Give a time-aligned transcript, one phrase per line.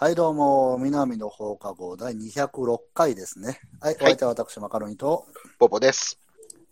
[0.00, 3.58] はい、どうも、南の放課後第206回ですね。
[3.80, 5.26] はい、お相手は私、マカロニと、
[5.58, 6.20] ポポです。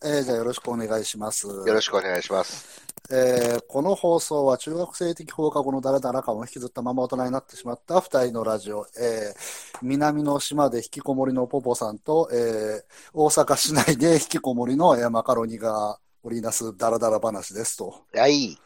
[0.05, 1.49] えー、じゃあよろしくお願いします。
[1.49, 2.87] よろしくお願いします。
[3.11, 12.83] えーこの放送は中学生的放課後の誰々かも引きずったまま大人になってしまった二人のラジオ、えー南の島で引きこもりのポポさんと、えー
[13.13, 18.57] 大阪市内で引きこもりの、えーマカロニが織りなすダラダラ話ですとはい。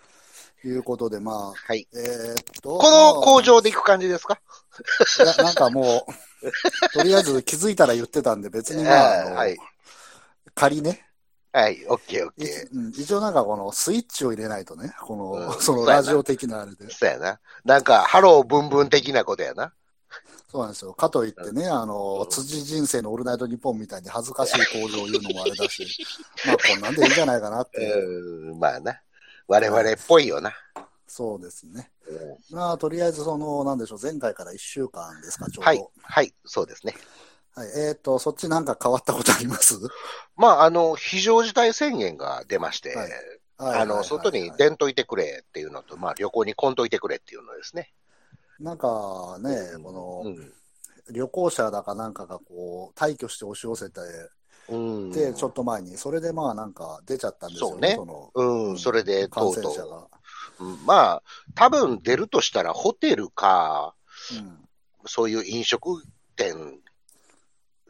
[0.65, 1.87] いうことで、まあ、はい。
[1.95, 4.41] えーっと、この工ま場で行く感じですか？
[5.21, 6.07] あいやなんかも
[6.43, 9.57] う、とりあえず気づいたら言ってたんで、別にまあ、 あのはい。
[10.55, 11.07] 仮ね、
[11.53, 11.85] はい。
[11.89, 16.91] オッケーオッいケうん一応なんかこのスイッチを入れないとね、この、うん そのラジオ的なあれでー。。
[16.91, 17.41] そうやな。
[17.65, 19.73] なんか、ハローブンブン的なことやな。
[20.51, 20.93] そうなんですよ。
[20.95, 25.87] かといってね、あのう、ん辻人生のオールナイトニッポンみたいに恥ずかしい工場を言うのもあれだし、
[26.47, 27.93] まあこんなんでいいんじゃないかなってい
[28.51, 28.55] う。
[28.57, 29.01] ん、まあな。
[29.51, 30.53] 我々っぽいよな。
[31.09, 31.91] そうですね。
[32.07, 35.69] うんまあとりあえずその、なんでしょう、前回から1週間ですか、ちょうど。
[35.69, 35.89] はい。
[36.03, 36.35] はい。
[36.45, 36.95] そうですね。
[37.57, 37.69] はい。
[37.77, 39.75] えっ、と、そっちなんか変わったことあります？
[40.37, 43.11] まあ、あの、非常事態宣言が出まして、はい
[43.59, 47.93] あの、外に出んといてくれっていうのと、まあ、旅行に来んといてくれっていうのですね。
[48.61, 50.53] なんかね、この、うん。
[51.13, 54.07] 旅行者だかなんかがこう、退去して押し寄せて、うん。
[55.13, 57.99] で、ちょっと前に、それでまあなんか出ちゃったんですよそうね
[58.35, 60.65] うん、それで、と感うとう。
[60.65, 61.23] うんまあ、
[61.55, 63.95] 多分出るとしたら、ホテルか、
[64.33, 64.59] うん。
[65.07, 66.03] そういう飲食
[66.37, 66.55] 店、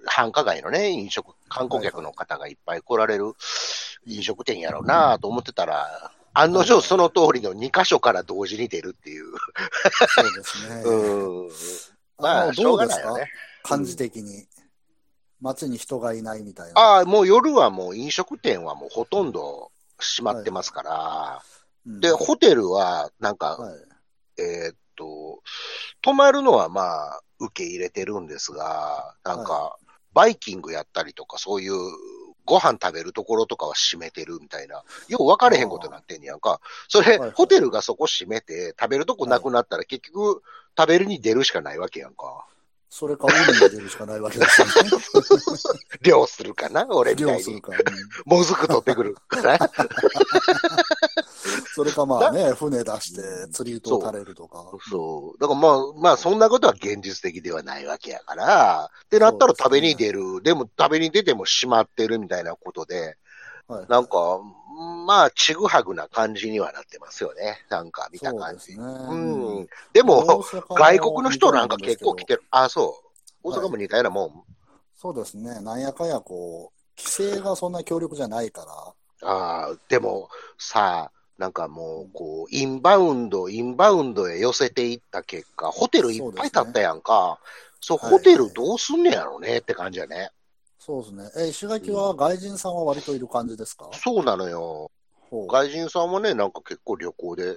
[0.07, 3.33] 繁華街のね、飲食、観光客の方がいっぱい来られる
[4.07, 9.25] 飲食店やろうなと思ってたら、案の定その通りの2箇所から同時に出るっていう。
[10.15, 10.83] そうですね。
[10.87, 11.51] うん。
[12.19, 13.07] あまあ、のしょうどうですか？
[13.09, 13.33] がないよね。
[13.65, 14.47] 感じ的に。
[15.41, 16.81] 街に人がいないみたいな。
[16.81, 23.79] ああ、もう夜はもう飲食店はもうほとんど閉まってますから、うんで、ホテルはなんか、はい。
[24.39, 25.43] えーっと、
[26.03, 29.77] 泊まるのはまあ、受け入れてるんですが、なんか、
[30.13, 31.73] バイキングやったりとか、そういう、
[32.45, 34.83] ご飯食べるところとかは閉めてるみたいな。
[35.09, 36.61] よう分かれへんことになってんねやんか。
[36.89, 40.43] それ、はいはいホテルがそこ閉めて、食べるとこなくなったら、結局、
[40.77, 42.45] 食べるに出るしかないわけやんか。
[42.93, 44.73] それか海に出るしかないわけですよね。
[46.03, 46.87] 漁するかな？
[46.91, 47.39] 俺みたいに。
[47.39, 47.73] 漁するか。
[47.73, 47.77] うん
[48.27, 49.59] もずく取ってくるかな
[51.75, 54.65] それかまあね、船出して釣り糸を垂れるとか。
[54.91, 55.41] そう。
[55.41, 60.43] だからまあ、まあ、そんなことは現実的ではないわけやから、ってなったら食べに出る。
[60.43, 63.17] でも食べに出ても閉まってるみたいなことで、
[63.69, 63.87] はい。
[63.89, 64.41] なんか、
[65.07, 67.59] まあ、ちぐはぐな感じにはなってますよね。
[67.69, 68.73] なんか見た感じ。
[68.75, 68.83] そうね。
[69.09, 69.69] うん。
[69.93, 70.41] でも、
[70.75, 72.43] 外国の人なんか結構来てる。
[72.51, 73.03] あ、そ
[73.45, 73.49] う。
[73.49, 74.45] 大はい阪も似たようなもん。
[74.95, 75.61] そうですね。
[75.61, 78.95] なんやかんやこう、規制がそんな強力じゃないから。
[79.23, 87.39] ああ、でも、さあ、なんかもう、こう、インバウンド、インバウンドへ寄せていった結果、ホテルいっぱい建ったやんか。
[87.81, 90.31] そう、はいホテルどうすんねやろねって感じやね。
[90.91, 91.45] そうですね。
[91.47, 93.89] え、石垣は外人さんは割といる感じですか？
[93.93, 94.91] そうなのよ。
[95.31, 97.57] ほう外人さんもね、なんか結構旅行で、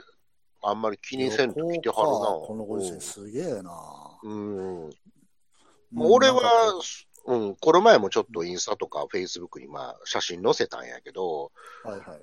[0.62, 2.14] あんまり気にせんと来てはるな。
[2.20, 3.72] 旅行かこのご時世すげえな。
[4.22, 4.88] うん。
[4.88, 4.94] う
[5.96, 6.42] 俺は
[7.26, 11.52] うん、この前もちょっとインスタとかフェイスブックにまあ写真載せたんやけど、
[11.86, 12.22] うはいはい。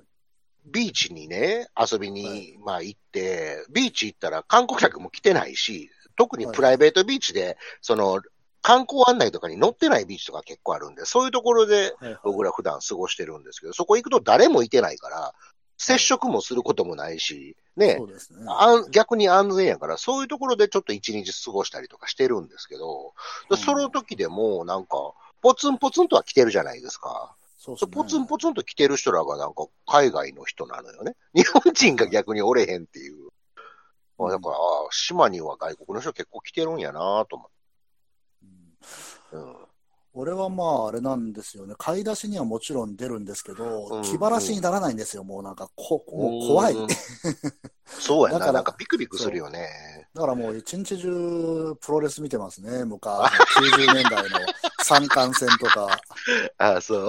[0.66, 8.20] ビーチにね、遊びに、はいまあ行って、ビーチ行ったら観光客も来てないし、特にプライベートビーチで、その、
[8.62, 15.34] 観光案内とかに載ってないビーチとか結構あるんで、そういうところで僕ら普段過ごしてるんですけど、そこ行くと誰もいてないから、
[15.76, 18.06] 接触もすることもないし、ねね。
[18.90, 23.14] 逆に安全やから、そういうところでちょっと一日過ごしたりとかしてるんですけど、
[23.48, 27.34] うんその時でもなんか、ポツンポツンとは来てるじゃないですか。
[27.56, 31.14] そうねそうポツンポツンと来てる人らがなんか海外の人なのよね。
[31.34, 33.28] 日本人が逆におれへんっていう。
[34.18, 34.58] うだから、あ
[34.90, 37.59] 島には外国の人結構来てるんやなと思って。
[39.32, 39.56] うん。
[40.12, 41.74] 俺はまああれなんですよね。
[41.78, 45.22] 買い出しにはもちろん出るんですけど、うん気晴らしにならないんですよ。
[45.22, 46.74] もうなんかこ、こ怖い。
[46.74, 46.88] うん
[47.86, 48.38] そうやな。
[48.38, 49.68] だからなんかビクビクするよね。
[50.14, 52.84] だからもう一日中プロレス見てますね。
[52.84, 54.38] 昔、90年代の
[54.82, 56.00] 三冠戦とか、
[56.58, 57.08] あ あ、そう。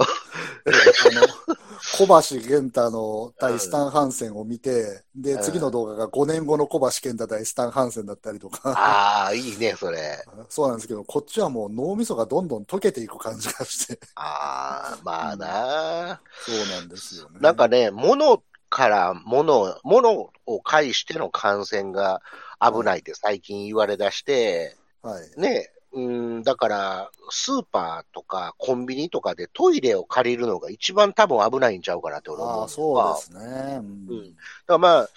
[1.50, 10.24] の、小橋玄太の対スタン・ハンセンを見て、で、うん次の動画が5年後の小橋健太対スタン・ハンセンだったりとか、ああ、いいね、それ。
[10.48, 16.20] そうなんですけど、こっちはもう脳みそがどんどん溶けていく感じがして、ああ、まあな。
[16.46, 17.40] そうなんですよね。
[17.40, 22.22] なんかね、物から物、物を介しての感染が
[22.60, 25.40] 危ないって最近言われ出して、はい。
[25.40, 26.00] ね、う
[26.40, 33.40] ん、だから、スーパーとかコンビニとかでトイレを借りるのが一番多分危ないんちゃうかなって俺思うああ、んですそうわですね。
[33.78, 35.10] うんうんだからまあ、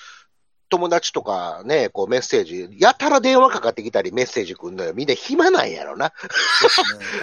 [0.69, 4.93] 友達とかね、こうメッセージ、やたら電話かかってきたりメッセージくんのよ。
[4.93, 6.13] みんな暇なんやろな。
[6.59, 7.21] そうですね。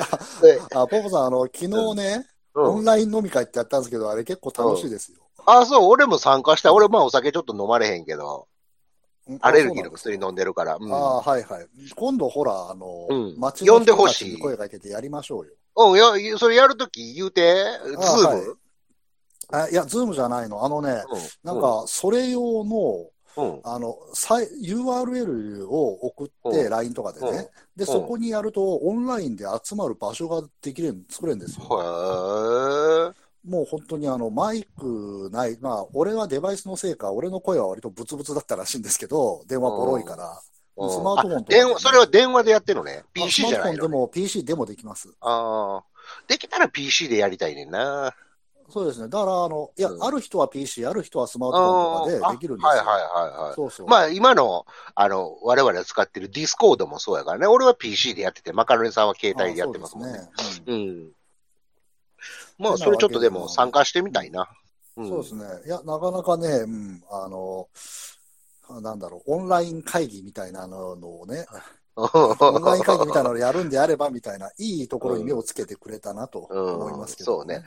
[0.73, 2.27] あ、 ポポさん、あの、昨日ね、
[2.63, 2.81] オうん。
[2.81, 5.19] ンライン飲み会ってやったんですけど、あれ結構楽しいですよ。
[5.45, 6.73] あ、そう、俺も参加した。
[6.75, 8.52] 俺、まあお酒ちょっと飲まれへんけど、うん
[9.41, 10.77] アレルギーの薬飲んでるから。
[10.81, 10.93] うん。
[10.93, 11.67] ああ、はいはい。
[11.95, 15.53] 今度ほら、あの、うん街の呼んで人たちほしいに声かけてやりましょうよ。
[15.77, 18.49] うん、や、それやるとき言うて、ズあーム？
[18.49, 18.57] はい
[19.55, 20.65] あいや、ズームじゃないの。
[20.65, 20.99] あのね、うん。
[21.45, 23.99] なんか、それ用の、うん、あの、
[24.63, 27.49] URL を送って、うん LINE とかでうんね。
[27.77, 31.65] で、そこにやると、オンラインで集まる場所ができる、作れるんですよ。
[31.65, 33.22] へえ。
[33.45, 40.29] もう本当にあの、マイクない、まあ、俺はデバイスのせいか、俺の声は割とブツブツだったらしいんですけど、電話ボロいから。
[40.29, 43.03] うんスマートフォンと電話、それは電話でやってるのね。
[43.03, 43.75] あ PC じゃないの、ね。
[43.75, 45.15] スマートフォンでも PC でもできます。
[45.21, 45.85] ああ。
[46.27, 48.15] できたら PC でやりたいねんな。
[48.71, 49.09] そうですね。
[49.09, 52.69] だから、あの、いや、うんある人は PC、ある人はスマートフォンとかでできるんですよ。
[52.69, 53.55] はいはいはいはい。
[53.55, 53.87] そうそう。
[53.87, 57.47] まあ今の、あの、我々が使ってるディスコードもそうやからね。
[57.47, 60.21] 俺は PC でやってて、マカロニさんは携帯でやってますもんね。
[60.21, 60.65] あそうですね。
[60.69, 61.13] うん。
[62.59, 64.49] まあそれちょっとでも参加してみたいな。
[64.97, 65.45] うんんそうですね。
[65.67, 67.69] いや、なかなかね、うん、あの、
[68.83, 71.47] なんだろう、オンライン会議みたいなのをね、
[71.97, 77.65] オンライン会議みたいなのをやるんであればみたいな、いいところに目をつけてくれたなと思いますけど、うんそうね。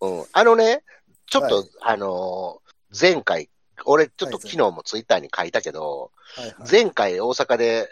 [0.00, 0.24] うん。
[0.32, 0.84] あのね、
[1.26, 2.66] ちょっと、はいあのー
[2.98, 3.50] 前回、
[3.84, 7.88] 俺ちょっとはい昨日もツイッターに書いたけど、うんはいはい前回大阪で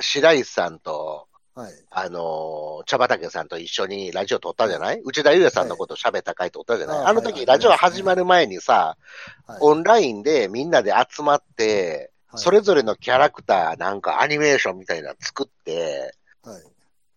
[0.00, 1.72] 白石さんと、はい。
[1.90, 5.00] あのー茶畑さんと一緒にラジオ撮ったじゃない？
[5.04, 7.06] 内田裕也さんのこと喋った回撮ったじゃない、はい。
[7.06, 8.96] あの時ラジオ始まる前にさ、
[9.46, 9.58] はい。
[9.60, 12.42] オンラインでみんなで集まって、はい。
[12.42, 16.62] それぞれのキャラクター、なんかアニメーションみたいなの作って、はい。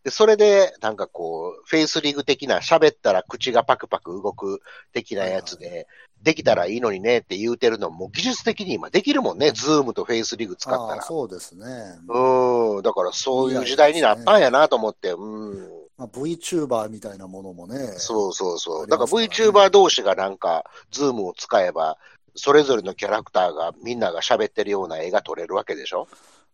[0.07, 4.61] で、それで、なんかこう、フェイスリグ的な喋ったら口がパクパク動く
[4.93, 5.85] 的なやつで、
[6.23, 9.51] できたらいいのにねって言うてるのも技術的に今できるもんね。
[9.51, 11.01] ズームとフェイスリグ使ったら。
[11.01, 11.65] そうですね。
[12.07, 12.83] うん。
[12.83, 15.11] だからそういう時代になったんやなと思って。
[15.11, 15.69] うん。
[15.97, 17.77] まあ、VTuber みたいなものもね。
[17.97, 18.87] そうそうそう。
[18.87, 21.97] だから VTuber 同士がなんか、ズームを使えば、
[22.33, 26.07] それぞれのキャラクターがみんなが喋ってるような絵が撮れるわけでしょ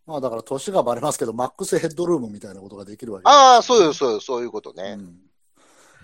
[0.05, 4.95] まあだから年がバレますけど、マックスヘッドルームみたいなことができるわけああ、そうです、そうです、そういうことね。
[4.97, 5.33] うん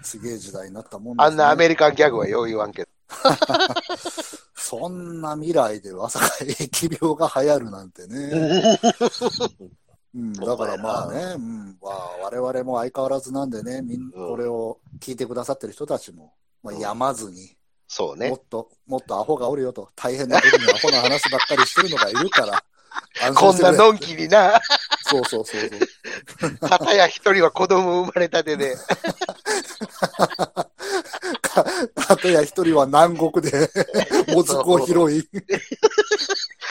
[0.02, 1.24] すげえ時代になったもんね。
[1.24, 2.90] あんなアメリカンギャグはよう言わんけど。
[4.56, 8.80] そんな未来でまさか疫病が流行るなんてね。
[10.16, 17.56] うん、だからまあね、うんまあ、我々も相変わらずなんでね、みんうんこれを聞いてくださってる人たちも、まあ、うんやまずに、
[17.88, 18.36] そうねも。
[18.36, 22.64] っと、もっとアホがおるよと、大変な時にアホな話ばっかりしてるのがいるから、安
[23.36, 24.60] こんなのんきにな、
[25.04, 25.62] そうそうそう
[26.40, 26.58] そう。
[26.58, 28.76] かたや一人は子供生まれたてで、
[31.42, 31.64] か、
[31.96, 33.70] かたや一人は南国で、
[34.34, 35.30] もずくを拾い、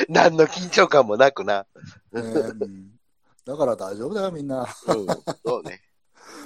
[0.09, 1.67] 何の緊張感もなくな。
[2.13, 2.99] ねうん
[3.49, 4.61] だから大丈夫だよ、みんな。
[4.61, 4.67] うん、
[5.43, 5.81] そうね。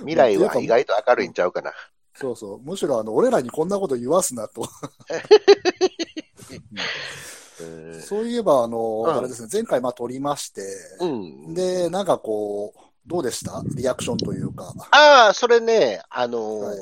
[0.00, 1.72] 未来は意外と明るいんちゃうかな。
[2.14, 2.62] そうそう。
[2.62, 4.62] むしろ、あの、俺らにこんなこと言わすなと。
[7.62, 10.62] うんそういえば、あの、うんあれですね、前回まあ撮りまして、
[11.00, 11.54] うん。
[11.54, 13.62] で、なんかこう、どうでした？
[13.74, 14.72] リアクションというか。
[14.90, 16.78] ああ、それね、あのーはい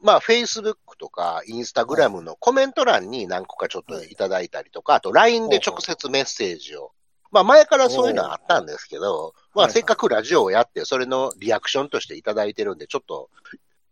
[0.00, 6.90] まあ、Facebook とか Instagram のコメント欄に何個かちょっといただいたりとか、あと LINE で直接メッセージを。
[7.30, 13.30] まあ、前からそういうのはあったんですけど、まあ、はいせっかくラジオをやって、それのリアクションとしていただいてるんで、ちょっと、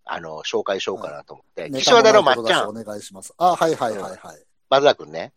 [0.05, 1.71] あの、紹介しようかなと思って。
[1.71, 3.33] 岸和田のまっちゃん、お願いします。
[3.39, 4.19] あ、はいはいはいはい。
[4.69, 5.33] 松田くんね。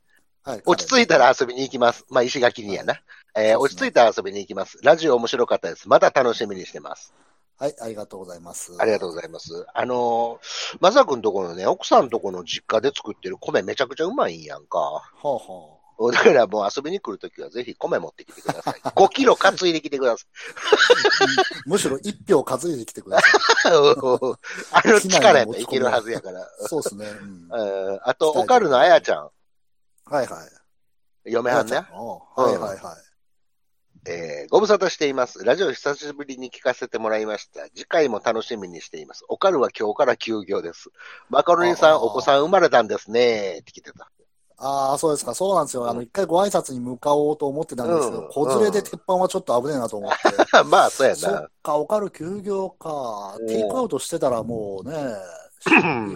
[0.46, 2.06] はい、落ち着いたら遊びに行きます。
[2.10, 3.00] まあ、石垣にやな。
[3.34, 4.78] えー落ち着いたら遊びに行きます。
[4.84, 5.88] ラジオ面白かったです。
[5.88, 7.14] また楽しみにしてます。
[7.58, 8.76] はい、ありがとうございます。
[8.78, 9.66] ありがとうございます。
[9.74, 14.80] あのー、松田くんとこのね、奥さんとこの実家で作ってる米めちゃくちゃうまいんやんか。
[14.80, 18.82] はあはだからもう遊びに来るときはぜひ米持ってきてください。
[18.84, 20.26] 5キロ担いできてくださ
[21.16, 23.32] あ、 むしろ一票担いできてください。
[23.72, 26.42] あの力やったらいけるはずやから。
[26.42, 26.44] い。
[26.68, 27.06] そうですね。
[27.06, 29.30] うん、うんあと、オカルのあやちゃん、
[30.06, 30.38] はいは
[31.26, 31.32] い。
[31.32, 31.82] 嫁はんね。
[31.94, 32.80] おはいはいはい。
[34.06, 35.44] えーご無沙汰しています。
[35.46, 37.70] ラジオ久しぶりに聞かせてもらいました。
[37.70, 39.24] 次回も楽しみにしています。
[39.30, 40.90] オカルは今日から休業です。
[41.30, 43.60] マカロニさん、お子さん生まれたんですね。
[43.62, 44.12] って来てた。
[44.58, 45.34] ああ、そうですか。
[45.34, 45.90] そうなんですよ。
[45.90, 50.18] あの、うん一回ご挨拶に向かおうと思ってたんですけど、うん子連れで鉄板はちょっと危ねえなと思って。
[50.68, 51.52] まあ、そうやなそっ。
[51.64, 53.38] か、おかる休業か。
[53.40, 55.12] うんテイクアウトしてたらもうね、行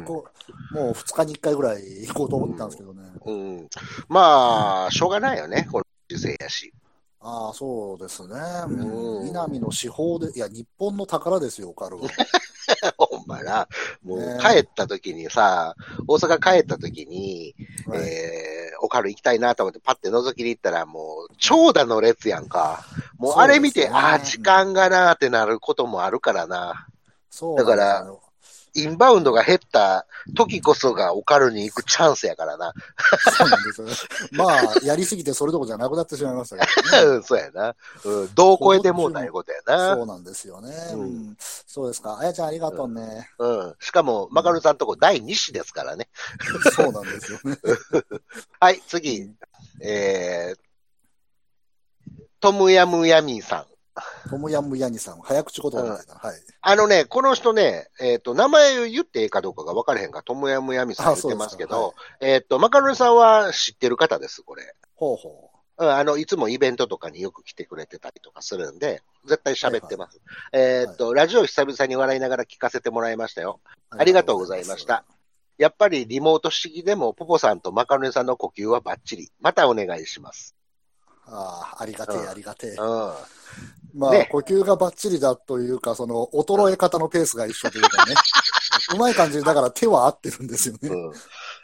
[0.06, 0.26] こ
[0.72, 3.04] うもう2日に1回ぐらい行こうと思ってたんですけどね。
[3.26, 3.68] うん。
[4.08, 5.68] まあ、しょうがないよね。
[5.72, 6.74] この時世やし。
[7.20, 8.36] ああ、そうですね。
[8.68, 12.04] うん南の司法で、いや、日本の宝ですよ、オカルは。
[12.98, 13.68] ほんまな。
[14.04, 15.76] もうね帰った時にさ、
[16.08, 17.56] 大阪帰った時に、
[17.88, 22.86] はいえー、オカル行きたいなと思ってパッて覗きに行ったらもう長蛇の列やんか。
[23.18, 26.88] もうあれ見て、ねああ、時間がなーってなることもあるからな。
[27.30, 28.08] そうだから
[28.78, 30.06] インバウンドが減った
[30.36, 32.74] 時こそがオカルに行くチャンスやからな。
[33.38, 33.94] そうなんですよね。
[34.34, 37.16] まあ、やりすぎてそれどころじゃなくなってしまいましたけどね。
[37.16, 37.76] うんそうやな。
[38.06, 39.96] うん、どう超えてもうたいうことやな。
[39.96, 40.70] そうなんですよね。
[40.94, 42.18] うんうんそうですか。
[42.20, 43.30] あやちゃんありがとうね。
[43.40, 43.76] うん。
[43.80, 46.08] しかも、マカルさんとこ第2子ですからね。
[46.76, 47.58] そうなんですよね。
[48.60, 49.30] はい、次。
[49.82, 50.60] えー、
[52.40, 53.77] トムヤムヤミーさん。
[54.30, 56.16] トムヤムヤニさん、早口言葉みたいな。
[56.16, 56.40] はい。
[56.62, 64.76] あのね、この人ね、えっ、と、名前を言っていいかどうかが分からへんから、トムヤムヤミさんあ言ってますけど、えっ、と、マカロニさんは知ってる方です、これ。
[64.96, 70.20] ほうほうん、あの、いつもイベントとかによく来てくれてたりとかするんで、絶対喋ってます。
[70.52, 73.60] えっ、と、ラジオ久々に笑いながら聞かせてもらいましたよ。
[73.92, 73.96] う。
[73.98, 75.06] ありがとうございました。
[75.58, 79.32] やっぱりリモート式でも、ポポさんとマカロニさんの呼吸はバッチリ。
[79.40, 80.56] またお願いします。
[81.26, 82.70] ああ、ありがてえ、うんありがてえ。
[82.72, 83.14] うん。
[83.98, 88.14] まあ、ね呼吸がバッチリだというか、その、衰え方のペースが一緒というかね。
[88.94, 90.90] うまい感じで、だから手は合ってるんですよね。
[90.90, 91.14] うん。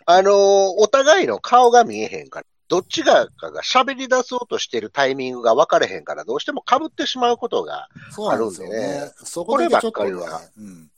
[0.05, 0.33] あのー
[0.77, 9.11] お互いの顔が見えへんから、どっちがかが喋り出そうとしてるタイミングが分かれへんから、どうしても被ってしまうことが、そうなんですよあるんでねね。
[9.23, 10.91] そこねばっかりは、うん。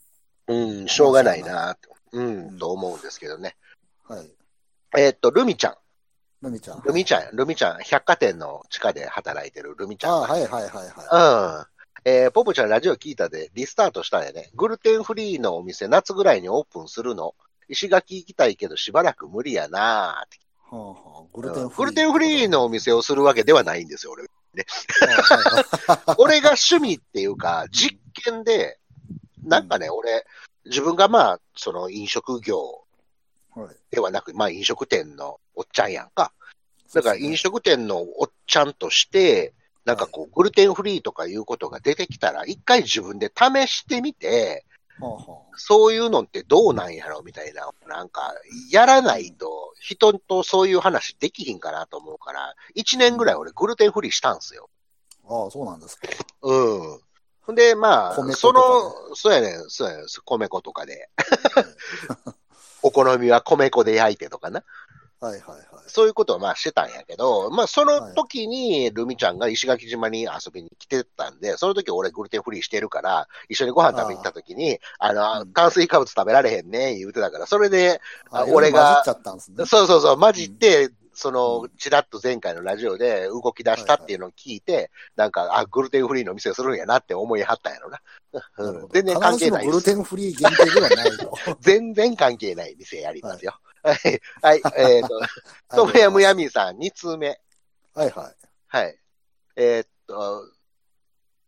[0.48, 1.78] うん、しょうがないな、
[2.12, 3.58] ううんん、と思うんですけどね。
[4.08, 4.32] はい。
[4.98, 5.76] えーっと、ルミちゃん。
[6.46, 6.82] ルミちゃん。
[6.86, 10.14] ルミちゃん、ルミちゃん、百貨店の地下で働いてるルミちゃん。
[10.14, 11.66] ああ、はいはいはいは
[12.06, 12.12] うん。
[12.12, 14.52] えー、ポポちゃんラジオ聞いたでリスタートしたんやね。
[14.56, 17.34] グルテンフリーのお店夏ぐらいにオープンするの。
[17.68, 20.40] 石垣行きたいけどしばらく無理やなーってい。
[20.70, 21.78] はあはあ、グルテンフリー。
[21.78, 24.24] グルテンフリーのお店をするわけではないんですよ、俺。
[24.24, 26.16] はいはいはい。
[26.20, 28.78] 俺が趣味っていうか、実験で、
[29.44, 30.26] なんかね、俺、
[30.66, 32.85] 自分がまあ、その飲食業はい
[33.92, 36.34] ではなく、まあ飲食店のおっちゃんやんか。
[36.94, 39.54] だから飲食店のおっちゃんとして、
[39.86, 44.66] なんかこう、グルテンフリーとかいうことが出てきたら、一回自分で試してみて、
[45.58, 48.34] そういうのってどうなんやろみたいな、なんか、
[48.72, 54.70] やらないと、人とそういう話できひんかなと思うから、一年ぐらい俺グルテンフリーしたんすよ。
[55.28, 55.44] あ。
[55.44, 56.08] ああ、そうなんですか。
[56.42, 56.54] う
[56.96, 57.00] ん。
[57.42, 61.10] ほんで、まあ、その、そうやねん、そうやねん、米粉とかで。
[62.96, 64.64] お好みは米粉で焼いてとかな。
[65.20, 65.66] はいはいはい。
[65.88, 79.04] そういうことをまあしてたんやけど、まあその時にルミちゃんが石垣島に遊びに来てたんで、その時俺グルテンフリーしてるから、一緒にご飯食べに行った時に、あの、うん炭水化物食べられへんね、言うてたから、それで、あ俺が。
[79.66, 88.02] そうそうそう、混じって、そうの、ちらっと前回のラジオで動き出したっていうのを聞いて、なんか、あ、グルテンフリーの店するんやなって思いはったんやろな。
[88.92, 91.34] 全然関係ないグルテンフリー限定ではないと。
[91.62, 93.58] 全然関係ない店やりますよ。
[93.82, 94.22] はい。
[94.42, 94.62] はい。
[94.78, 95.22] えっと、
[95.76, 97.40] トムヤムヤミーさん、2通目。
[97.94, 98.36] はいはい。
[98.68, 99.00] はい。
[99.56, 100.44] えーっと、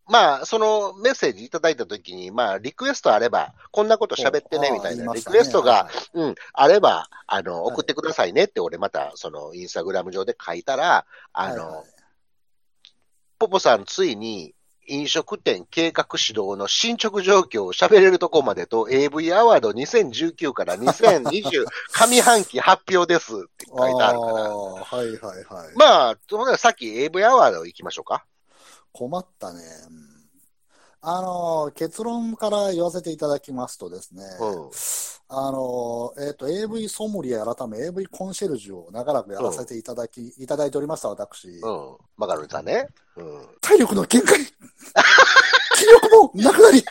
[0.10, 11.84] まあ、そのメッセージいただいたときに、まあ、リクエストあれば、こんなこと喋ってね、みたいな、リクエストが、、うん、あれば、あの、はい送ってくださいねって、俺また、その、インスタグラム上で書いたら、あの、
[13.40, 14.56] ポポさん、ついに、
[14.88, 24.34] 飲食店計画指導の進捗状況を喋れるとこまでと AV アワード2019から2020 上半期発表ですって書いてあるから。
[24.34, 25.76] はいはいはい。
[25.76, 28.26] まあ、さっき AV アワード行きましょうか。
[28.98, 29.62] 困ったね。
[29.90, 30.08] うん
[31.10, 34.70] あの、結論から言わせていただきますとですね、うん。
[35.30, 41.48] あの、えっ、と、AV ソムリエ改め AV コンシェルジュを長らくやらせていただき、いただいておりました、私。
[41.48, 41.98] うん。
[42.18, 42.88] マカロニさんね。
[43.16, 43.48] うん。
[43.62, 46.84] 体力の限界気力もなくなり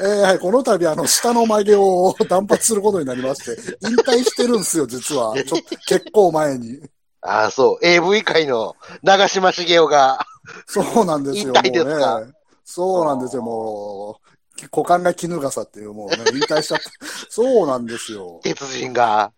[0.00, 5.34] えーはい、この度、あの、下の曲げを断髪することになりまして、引退してるんですよ、実は。
[5.42, 6.80] ちょ結構前に。
[7.26, 7.86] ああ、そう。
[7.86, 10.24] AV 界の長嶋茂雄が。
[10.66, 12.20] そうなんですよ、引退ですか？
[12.24, 12.32] ね。
[12.64, 14.66] そうなんですよ、もう。
[14.74, 16.84] 股間が絹笠っていう、もうね、引退しちゃった。
[17.28, 18.40] そうなんですよ。
[18.42, 19.32] 鉄人が。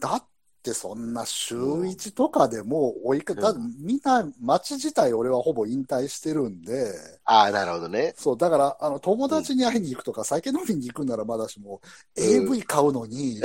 [0.00, 0.24] だっ
[0.62, 6.92] てそんな週1とかでもう追いか、うんみんな街自体俺はほぼ引退してるんで、
[7.24, 8.14] ああ、なるほどね。
[8.16, 11.80] そう、だから、あの、友達に会いに行くとか、酒飲みに行くならまだしも、
[12.16, 13.44] うん AV 買うのに、週1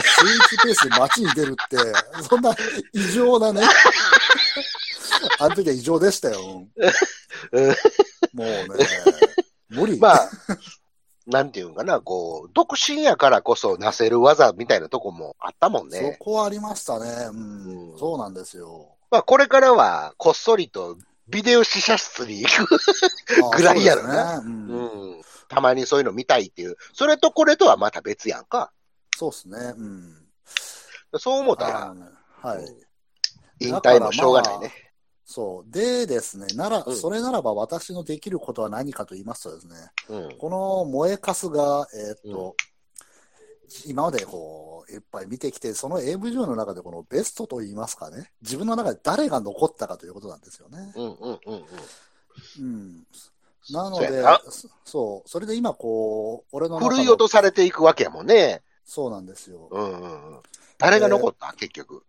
[0.64, 1.78] ペースで街に出るって、
[2.28, 2.56] そんな
[2.94, 3.62] 異常なね。
[5.40, 6.68] あの時は異常でしたよ。
[7.52, 7.76] うん
[8.34, 8.88] もうね、
[9.70, 9.98] 無理。
[9.98, 10.30] まあ、
[11.28, 16.24] なんていうんかな、こう、独身やからこそなせる技みたいなとこもあったもんねそ。
[16.24, 17.10] こはありましたね。
[17.32, 18.96] うん、うんそうなんですよ。
[19.10, 22.76] まあ、これからは、こっそりとビデオ試写室に行く。
[23.44, 24.46] あ ぐらいやろなね。
[24.46, 25.22] うんうん。
[25.48, 26.78] たまにそういうの見たいっていう。
[26.94, 28.72] それとこれとはまた別やんか。
[29.16, 29.58] そうですね。
[29.76, 30.28] うん。
[31.18, 31.96] そう思ったら、
[32.42, 32.66] はい。
[33.60, 34.85] 引退もしょうがないね。
[35.26, 35.72] そう。
[35.72, 39.76] でですね、なら、うんそれならば私のできることは何かと言いますとですね、
[40.08, 40.38] うん。
[40.38, 42.56] この燃えかすが、えーっと、
[43.88, 50.94] 今までこう、いっぱい見てきて、その AV 上の中でこのベストと言いますかね、自分の中で誰が残ったかということなんですよね。
[50.96, 51.66] うんうんうんうん。
[52.60, 53.08] うん。
[53.72, 58.62] なのでそうやな、そそう、それで今こう、俺の中のい落とされていくわけやもんね。
[58.86, 59.68] そうなんですよ。
[59.72, 60.40] うんうんうん。
[60.78, 62.04] 誰が残った、結局。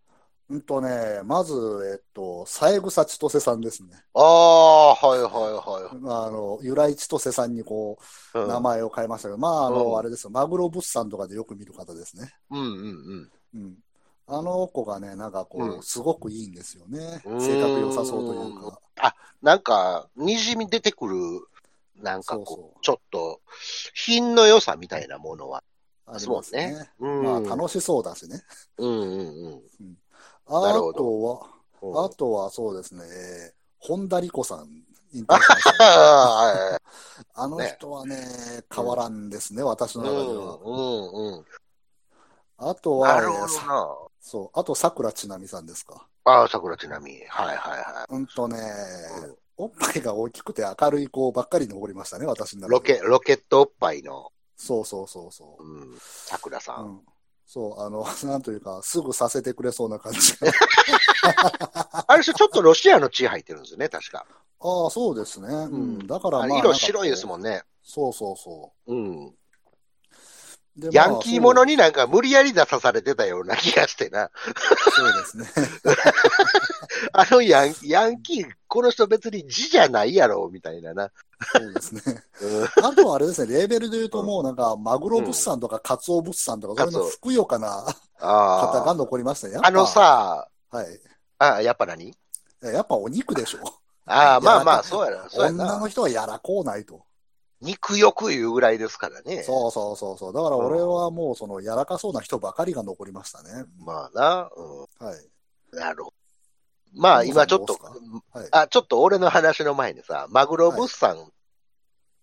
[0.49, 1.55] うんとね、まず、
[1.95, 4.05] えっと、三枝千歳さんですね。
[4.15, 7.99] ああ、はいはいはまあ、あの、由来千歳さんにこ
[8.35, 8.39] い。
[8.39, 12.33] うう、ん名前を変えましたけど、まあ、あうんの、あれですよ、マグロ物産とかでよく見る方ですね。
[12.51, 13.79] うんうんうん。
[14.29, 17.23] あの子がね、なんかこうんう、すごくいいんですよね。
[17.39, 18.81] 性格良さそうというか。
[19.43, 21.15] なんか、にじみ出てくる、
[22.03, 23.41] なんかこう、そうそうちょっと、
[23.95, 25.63] 品の良さみたいなものは。
[26.07, 26.73] ありますね。
[26.99, 28.41] そうまあ、楽しそうだしね。
[28.79, 29.63] うんうんうん。
[29.83, 30.06] あな
[30.73, 34.67] るほどとは、うんあとはそうですね、えー本田理子さん、
[35.13, 36.79] しましたねあ
[37.35, 38.17] あの人はね、
[38.75, 40.59] 変わらんですね、私あ、のうん中では。
[40.65, 41.45] うんうん。
[42.59, 44.09] あとは。
[44.21, 46.07] そう、あと、桜千奈美さんですか。
[46.25, 47.21] ああ、桜ちなみに。
[47.29, 48.59] はいはいはうんとね、
[49.57, 55.65] おっぱいが大きくて明るい子ばっかり残りましたね、私の中でロケ、ロケットおっぱいの、そうそうそうそう。
[55.65, 56.77] うん、桜さ。
[56.81, 57.01] うんん、
[57.47, 60.53] そう、あの、 なんというか、すぐさせてくれそうな感じが。
[62.09, 64.27] あれちょっとロシアの血入ってるんですよね、確か。
[64.61, 65.49] ああ、そうですね。
[65.49, 66.07] うん。
[66.07, 66.49] だから、あまあ。
[66.49, 67.29] れ色白いですん。
[67.29, 67.63] もんね。
[67.83, 69.27] そうそうそうん。
[69.29, 69.35] う。
[70.77, 71.73] でヤンキーものに。
[71.73, 74.31] になんか無理やり出さされてたような気がしてな。
[74.95, 75.47] そうですね。
[77.13, 81.11] あのヤンヤンキー、この人別に字じゃないやろ、みたいなな。
[81.53, 82.03] そうですね。
[82.41, 87.85] うんあとはあれですね、レーベルで言うともうなんか、マグロ物産とかカツオ物産とか、そういうのふくよかな
[88.19, 89.57] 方があ残りましたね。
[89.57, 89.67] あ。
[89.67, 90.87] あの、さ、はい。
[91.39, 92.15] あやっぱ何？
[92.63, 93.59] やっぱお肉でしょ。
[94.07, 95.29] ああ、まあまあ、そうやな。
[95.29, 95.65] そうやな。
[95.65, 97.05] 女の人はやらこうないと。
[97.61, 99.43] 肉欲言うぐらいですからね。
[99.43, 100.33] そうそうそうそう。
[100.33, 103.65] だから俺はもうそのやらかそうな人ばかりが残りましたね。
[103.79, 104.51] まあな。
[104.57, 105.07] うん。
[105.07, 105.29] はい。
[105.73, 106.26] なるほど。
[106.97, 107.79] まあ今ちょっと
[108.33, 108.49] はい。
[108.51, 111.31] あ、ちょっと俺の話の前にさ、マグロ物産、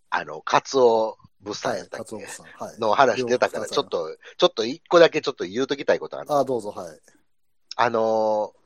[0.09, 1.79] あの、カツオ物産はい。
[1.81, 2.45] やったっけ、カツオさん。
[2.65, 2.79] はい。
[2.79, 6.33] の話出たから、ちょっと、ちょっと一個だけちょっと言うときたいことある。
[6.33, 6.99] あ、どうぞ、はい。
[7.75, 8.63] あのー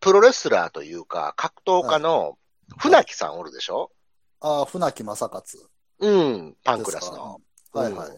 [0.00, 2.36] プロレスラーというか、格闘家の
[2.76, 3.92] 船木さんおるでしょ、
[4.40, 5.70] あ、船木正勝。
[6.00, 7.40] うん、パンクラスの。
[7.72, 8.10] はいはい。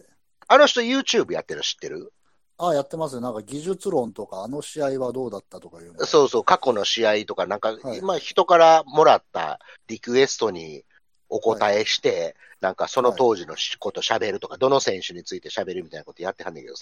[0.47, 2.11] あの人 YouTube やってるの知ってる？
[2.57, 3.21] あ、やってますよ。
[3.21, 6.05] なんか技術論とか、あの試合はどうだったとかいうの。
[6.05, 7.97] そうそう、過去の試合とか、なんか、はい。
[7.97, 10.83] 今人からもらったリクエストに
[11.29, 16.75] お答えして、なんかその当時のこと喋るとか、どの選手について喋るみたいなことやってはんねんけど、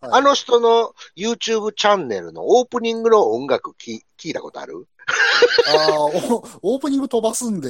[0.00, 0.20] はい。
[0.20, 4.88] あの人の YouTube チャンネルのオープニングの音楽き聞いたことある？
[5.78, 7.68] あおオープニング飛ばすんで、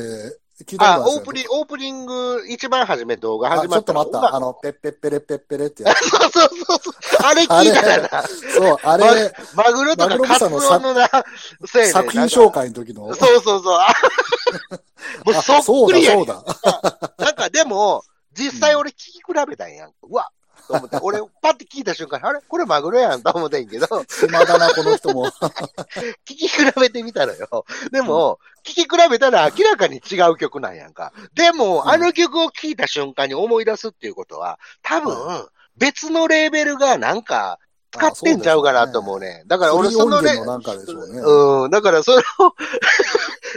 [0.64, 4.36] 聞いたあ、オープニング、オープニング、一番初め動画あ始まっらちょったと待った。
[4.36, 5.98] あの、ペッペッペレペッペレってやつ。
[6.08, 6.94] そうそうそうそう。
[7.24, 13.14] あれ聞いたらな、そう、あれ、マグロとかカツオのな、作品紹介の時の。
[13.14, 13.78] そうそうそう。
[13.78, 13.94] あ
[15.24, 16.44] もうあそっそうだ、くりやんそうだ。
[17.18, 19.92] なんかでも、実際俺聞き比べたんやん。
[20.02, 20.30] うわ
[20.66, 22.40] と思って、俺パッて聞いた瞬間、あれ？
[22.46, 25.26] これマグロやんと思ってんけど、暇だな、この人も。
[26.26, 27.64] 聞き比べてみたのよ。
[27.92, 31.12] でも、聞き比べたら明らかに違う曲なんやんか。
[31.34, 37.58] でも、うんあの曲を聴いた瞬間に思い出すっていうことは、多分、別のレーベルがなんか、
[37.92, 39.42] 使ってんちゃうかなと思うね。
[39.46, 40.32] だから俺そのね。
[40.32, 42.22] うん、だからそれを、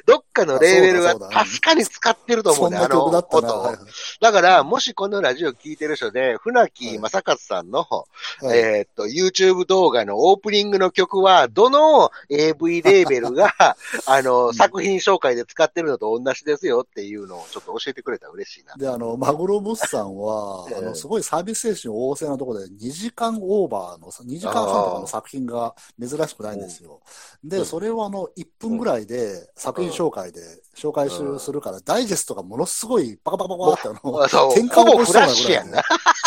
[0.08, 1.46] ど っかのレーベルがあそうだそうだ。
[1.46, 3.06] 確かに使ってると思そうんね、あの。
[3.06, 3.78] 音。
[4.20, 8.06] だから、もしこのラジオ聞いてる人で、船木正和さんの、は
[8.44, 8.58] い。
[8.58, 13.54] えーっと、YouTube 動画のオープニングの曲は、どの AV レーベルが、
[14.06, 14.54] あの、うん。
[14.54, 18.76] 作品紹介で使ってるのと同じですよっていうのをちょっと教えてくれたら嬉しいな。
[18.76, 20.78] で、あの、マグロ物産は、 ええ。
[20.78, 27.02] あの、すごいサービス精神旺盛なところで、2時間オーバーの、2時間半とかの作品が珍しくないんですよ。
[27.44, 27.66] で、うん。
[27.66, 30.42] それをあの、1分ぐらいで、作品紹介で
[30.76, 31.10] 紹介
[31.40, 34.18] するから、ダイジェストがものすごい、パカパカパカってあの、
[34.52, 35.74] 転換を起こしほぼフラそう。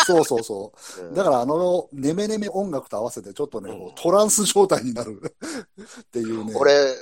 [0.05, 1.01] そうそうそう。
[1.07, 1.13] うん。
[1.15, 3.95] だからあの、ネメネメ音楽と合わせて、ちょっとね、うん。
[3.95, 5.21] トランス状態になる。
[6.01, 6.53] っていうね。
[6.55, 6.95] 俺、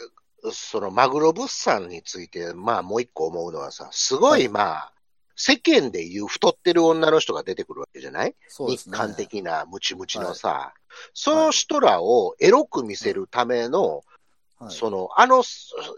[0.51, 4.91] そのマグロ物産について、まあもう一個思うのはさ、すごいまあ、
[5.35, 8.35] 世間で言う太ってる女の人が出てくるわけじゃない？
[8.47, 8.77] そうね。
[8.77, 10.73] 日韓的なムチムチのさ、
[11.13, 14.03] その人らをエロく見せるための、
[14.57, 15.43] はいその、あの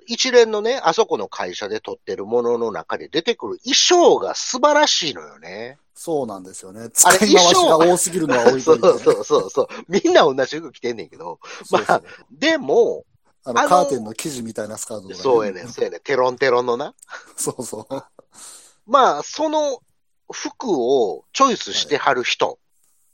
[0.07, 5.77] 一連のね、あそこの会社で撮ってるものの中で出てくる衣装が素晴らしいのよね。
[5.93, 6.89] そうなんですよね。
[6.91, 8.87] 使い回しが多すぎるのは置いといて。
[8.87, 9.67] そうそうそうそう。
[9.87, 11.39] みんな同じ服着てんねんけど。
[11.71, 13.03] まあ、でも、
[13.43, 16.93] あの、あのカーテンの生地みたいなスカートとか、そうやねん、そうやねん、テロンテロンのな。
[17.35, 18.03] そうそう。
[18.85, 19.81] まあ、その
[20.31, 22.59] 服をチョイスしてはる人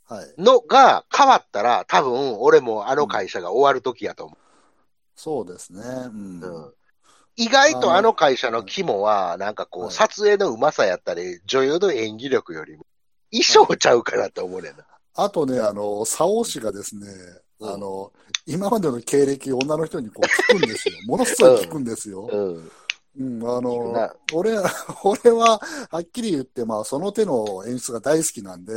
[0.06, 0.34] はい。
[0.38, 4.38] のが変わったら、多分、俺もあの会社が終わる時やと思
[5.15, 5.82] そうですね。
[5.82, 6.39] うん。
[6.41, 6.47] う。
[6.47, 6.73] うん
[7.36, 12.86] 意外とあの会社の肝は、なんかこう、はい撮影のうまさやったり、女優の演技力よりも、
[13.32, 14.86] 衣装ちゃうかなって思うねんな。
[15.15, 17.08] あとね、あの、サオ氏がですね、
[17.60, 18.12] うんあの、
[18.45, 20.95] 今までの経歴、女の人にこう聞くんですよ。
[21.08, 22.30] ものすごい聞くんですよ。
[22.32, 22.71] うん。
[23.15, 24.58] うん、あの、俺、
[25.04, 28.73] 俺は、はっきり言って、まあ、その手の演出が大好きなんで、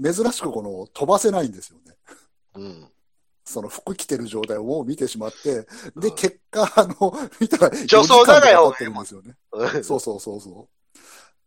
[0.00, 1.96] 珍しくこの、飛ばせないんですよね。
[2.54, 2.92] うん。
[3.48, 5.62] その服着てる状態をもう見てしまって、
[5.96, 9.82] で、うん結果、 あの、見たら、女装だがよ4時間とか経ってるんですよね。
[9.82, 10.68] そうそうそうそ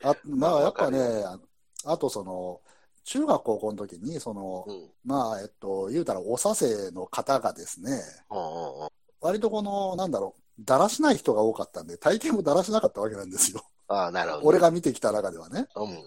[0.03, 0.07] う。
[0.07, 1.39] あまあ、やっぱね、あ
[1.85, 2.61] あとその、
[3.03, 4.75] 中学高校の時に、その、うん。
[4.75, 7.91] うんまあ、えっと、言うたら、おさせの方がですね、
[8.29, 8.89] うんうん
[9.23, 13.63] 割とこの、なんだろう、だらしない人が多かったんで、体型もだらしなかったわけなんですよ。
[13.87, 14.47] ああ、なるほど。
[14.47, 15.67] 俺が見てきた中ではね。
[15.75, 15.99] うんうん。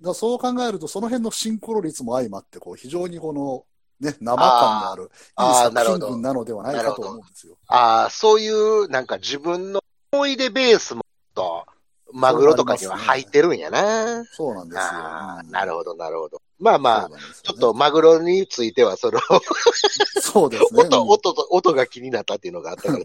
[0.00, 3.64] らそう考えると、その辺のシンクロ率も相まって、こう、非常にこの、
[4.00, 7.56] ね、生感のある、いい作品群なのではないかと思うんですよ。
[7.66, 9.80] ああ、そういう、なんか自分の
[10.12, 11.02] 思い出ベースも
[11.34, 11.66] と、
[12.12, 14.24] マグロとかには入ってるんやな。
[14.24, 15.50] そうなんですよ。
[15.50, 16.40] なるほど、なるほど。
[16.58, 19.20] まあまあ、ね、ちょっとマグロについては、その
[20.20, 20.84] そうですね。
[20.84, 23.04] 音、音と、音が気になったっていうのがあったから。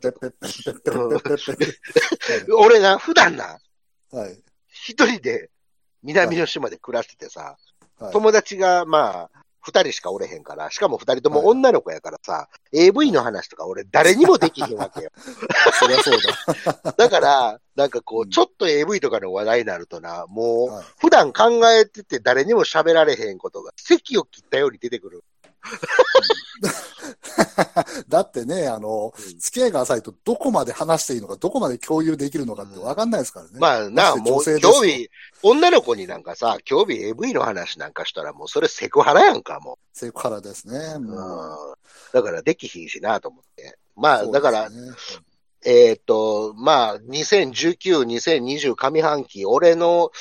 [2.58, 3.60] 俺な、普段な、
[4.12, 5.49] はい、一人で
[6.04, 7.58] 南の島で暮らしててさ、
[7.99, 15.12] はい、友達がまあ、二人しかおれへんから、しかも二人とも女の子やからさ、AV の話とか俺誰にもできひんわけよ。
[15.80, 16.19] そりゃそう
[16.84, 16.91] だ。
[16.97, 25.24] だから、なんかこう、うんちょっと AV とかの話題になるとな、もう、はい普段考えてて誰にも喋られへんことが、席を切ったように出てくる。
[28.08, 29.39] だってね、あの、うん。
[29.39, 33.52] 付き合いが浅いとどこまで話していいのか、どこまで共有できるのかって分かんないですからね。
[33.56, 35.10] まあな、ましてもう興味、
[35.43, 40.78] 女の子になんかさ、興味 AV の話なんかしたらもうそれセクハラやんか、もセクハラですね。
[40.95, 41.00] う。
[41.00, 41.19] もう
[41.74, 41.76] ん。
[42.13, 43.78] だからできひんしなと思って。
[43.95, 44.69] まあ、うだから、
[45.63, 50.12] えーっと、まあ、2019、2020上半期、俺の、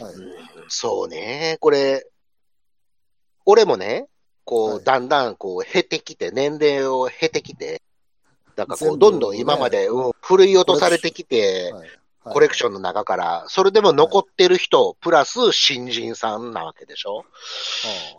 [0.00, 0.14] はい。
[0.14, 0.32] うん
[0.68, 2.06] そうね、これ、
[3.44, 4.08] 俺もね、
[4.44, 7.82] こう、はいだんだん、こう、減ってきて、年齢を経てきて、
[8.56, 11.88] なんかこう、どんどん今まで、うん、振い落とされてきて、はい
[12.26, 17.18] コレクションの中から、それでも残ってる人、プラス新人さんなわけでしょ？
[17.18, 17.22] あ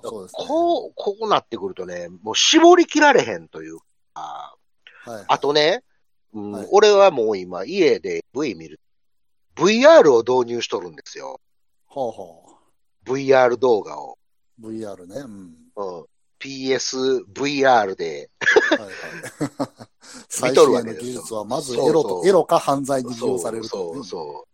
[0.03, 0.45] あそうですね。
[0.47, 3.79] こう、こうなってくるとね、もう絞りきられへんという
[4.13, 4.55] か、
[5.05, 5.81] はいあとね、
[6.35, 8.79] うんはい俺はもう今家で V 見る。
[9.55, 11.41] VR を導入しとるんですよ。
[11.87, 12.43] ほうほ
[13.07, 14.19] VR 動画を。
[14.61, 14.71] う。
[14.71, 15.15] VR ね。
[15.15, 15.55] うん。
[15.77, 16.05] うん、
[16.45, 18.29] PSVR で。
[20.43, 24.03] 見とるわけですよ技術はまずエロと、エロか犯罪に利用されるとそうね。
[24.03, 24.47] そ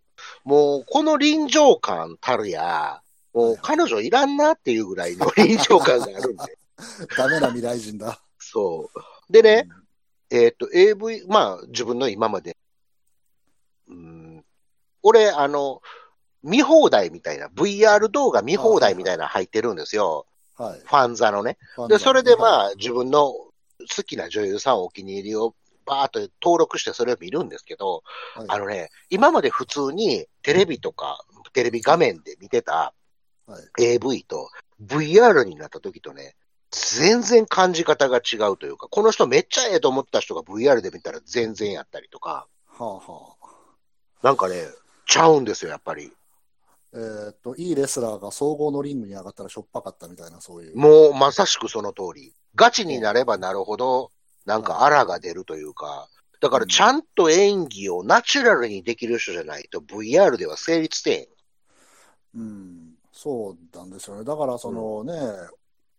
[0.45, 0.49] う。
[0.49, 3.01] もう、この臨場感たるや、
[3.33, 6.57] もう彼女いらんなっていうぐらいの臨場感があるんで。
[7.17, 8.19] ダメな未来人だ。
[8.39, 9.31] そう。
[9.31, 9.67] でね、
[10.29, 12.57] えっ、と、AV、まあ、自分の今まで、
[13.87, 14.45] うん、
[15.03, 15.81] 俺、あの、
[16.41, 20.25] 見放題みたいな、VR 動画見放題みたいなの入ってるんですよ。
[20.61, 20.79] はい。
[20.79, 21.57] ファンザのね。
[21.89, 23.53] で、それでまあ、自分の好
[24.05, 28.03] きな女優さんお気に入りをバーっと登録してそれを見るんですけど、
[28.35, 31.19] はいあのね、今まで普通にテレビとか、
[31.53, 32.93] テレビ画面で見てた
[33.47, 34.49] はい AV と
[34.85, 36.35] VR になった時とね、
[36.69, 43.47] 全然感じ方が違うというか、この人めっちゃええと思った人が VR で見たら全然やったりとか、はあはあ。
[44.21, 44.55] なんかね、
[45.07, 46.13] ちゃうんですよ、やっぱり。
[46.93, 50.77] えーっと、いいレスラーが総合のリングに上がったらしょっぱかったみたいな、そういう。
[50.77, 52.33] もうまさしくその通り。
[52.55, 54.11] ガチになればなるほど、
[54.45, 56.09] なんかあらが出るというか、
[56.41, 61.27] だからちゃんと演技をナチュラルにできる人じゃないと VR では成立せん。
[62.35, 64.23] うん、そうなんですよね。
[64.23, 65.13] だから、そのね、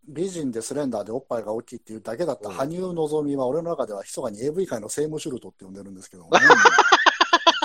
[0.08, 6.40] 美人でスレンダーでおっぱいが大きいっていうだけだったうん羽生希美は、俺の中では密かに AV 界のセイムシュルトって呼んでるんですけどもね。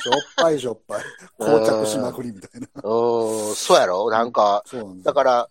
[0.01, 1.03] しょっぱいしょっぱい。
[1.39, 2.67] 膠着しまくりみたいな。
[2.75, 4.09] うーん、そうやろ？
[4.09, 5.49] なんか、そうなんだから、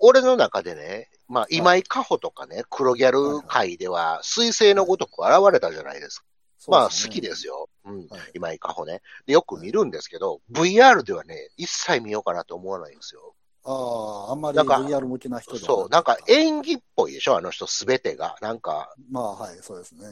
[0.00, 6.24] 俺の中でね、まあ、今井加穂とかね、黒ギャル界では、彗星のごとく現れたじゃないですか。
[6.68, 7.68] まあ、好きですよ。
[7.84, 7.92] よ。
[7.92, 8.20] うんはい。
[8.34, 9.02] 今井加穂ね。
[9.26, 13.34] で、よく見るんですけど、VR ではね、一切見ようかなと思わないんですよ。
[13.64, 17.36] ああ、あんまり VR 向きな人ではそう、なんか演技っぽいでしょ？
[17.36, 18.36] あの人すべてが。
[18.40, 20.06] なんか、まあ、はい、そうですね。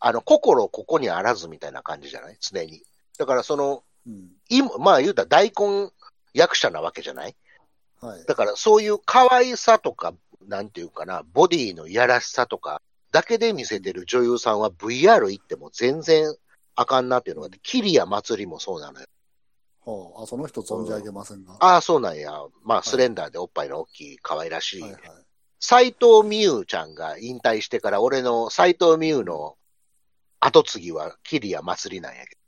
[0.00, 2.36] あの、心ここにあらずみたいな感じじゃない？
[2.40, 2.82] 常に。
[3.18, 4.30] だからその、うん。
[4.48, 5.90] 今、まあ言うたら大根
[6.34, 7.36] 役者なわけじゃない？
[8.00, 8.24] はい。
[8.24, 10.14] だからそういう可愛さとか、
[10.48, 12.80] なんていうかな、ボディのいやらしさとか、
[13.12, 16.34] だけで見せてる女優さんは VR 行っても全然
[16.76, 19.06] あかんなっていうのがあって、キリア祭りもそうなのよ。
[19.80, 21.56] ほうあ、その人存じ上げませんが。
[21.60, 22.32] ああ、そうなんや。
[22.64, 24.82] まあ、スレンダーでおっぱいの大きい、可愛らしい。
[24.82, 25.00] はいはい。
[25.58, 29.56] 斎藤美優ちゃんが引退してから、俺の斎藤美優の
[30.40, 32.40] 後継ぎはキリア祭りなんやけど。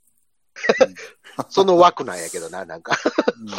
[1.49, 2.97] その枠なんやけどな、なんか。
[3.39, 3.49] うん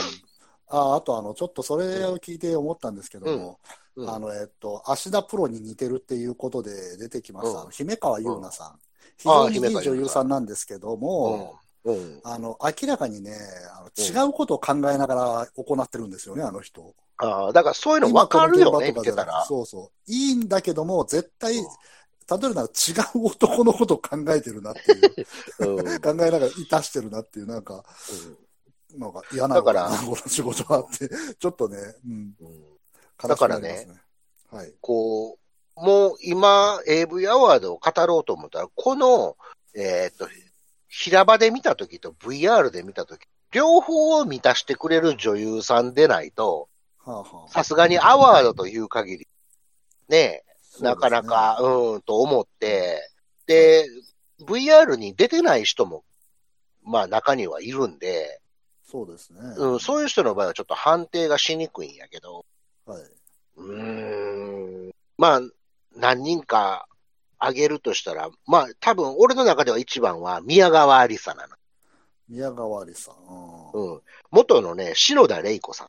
[0.67, 3.61] ああとあの、ちょっとそれを聞いて思ったんですけども、
[3.97, 8.79] うんあの、えっと、芦田プロに似てるっていうことで出てきました、姫川優奈さん。
[9.17, 11.95] 非常にいい女優さんなんですけども、うん。
[11.95, 12.21] うん。
[12.25, 13.37] あの、明らかにね、
[13.77, 16.95] あの違うことを考えながら行ってるんですよね、あの人。
[17.19, 19.45] ああ、だからそういうの分かるよね、見てたら。
[19.47, 20.11] そうそう。
[20.11, 21.67] いいんだけども、絶対、うん
[22.31, 25.27] 例えるなら違う男のことを考えてるなっていう、
[25.61, 25.89] うん。
[25.93, 27.85] うん考えながらいたしてるなっていう、なんか、
[28.97, 31.09] なんか嫌なのかな、だからこの仕事はって、
[31.39, 32.35] ちょっとね、うん。
[32.41, 32.75] うん
[33.23, 34.01] 悲しくなりますね。
[34.51, 34.73] はい。
[34.81, 35.39] こ
[35.77, 39.37] う、もう今、AV アワードを語ろうと思ったら、この、
[39.75, 40.29] えーっと、
[40.89, 46.69] 平場で見たときと VR で見たとき、両方を満たしてくれる女優さんでないと、
[47.49, 49.29] さすがにアワードという限り、
[50.09, 50.45] ね
[50.81, 53.11] なかなか、うーん、と思って、
[53.47, 53.87] で、
[54.41, 56.05] VR に出てない人も、
[56.83, 58.41] まあ中にはいるんで、
[58.95, 59.41] そうですね。
[59.57, 62.45] うん、そういう人の場合はちょっと判定がしにくいんやけど、
[62.87, 63.03] はい。
[63.57, 65.41] うーん、まあ、
[65.97, 66.87] 何人か
[67.39, 71.57] 挙げるとしたら、まあ多分俺の中では一番は宮川ありさなの。
[72.29, 73.15] 宮川ありさん。
[73.75, 74.01] うんうん。
[74.31, 75.89] 元のね、篠田玲子さん。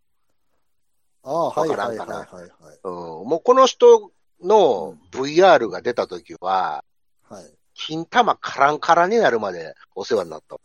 [1.24, 2.80] ああ、はいはいはいはいはい。
[2.84, 2.92] うん。
[3.28, 4.12] もうこの人
[4.44, 6.84] の VR が出た時は、
[7.30, 7.46] はい。
[7.74, 10.58] 金玉カランカランになるまでお世話になった。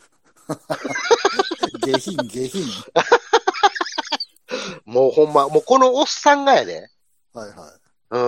[1.86, 2.66] 下品、下品。
[4.84, 6.88] もうほんま、もうこのおっさんがやで。
[7.32, 7.80] はいはい。
[8.10, 8.18] う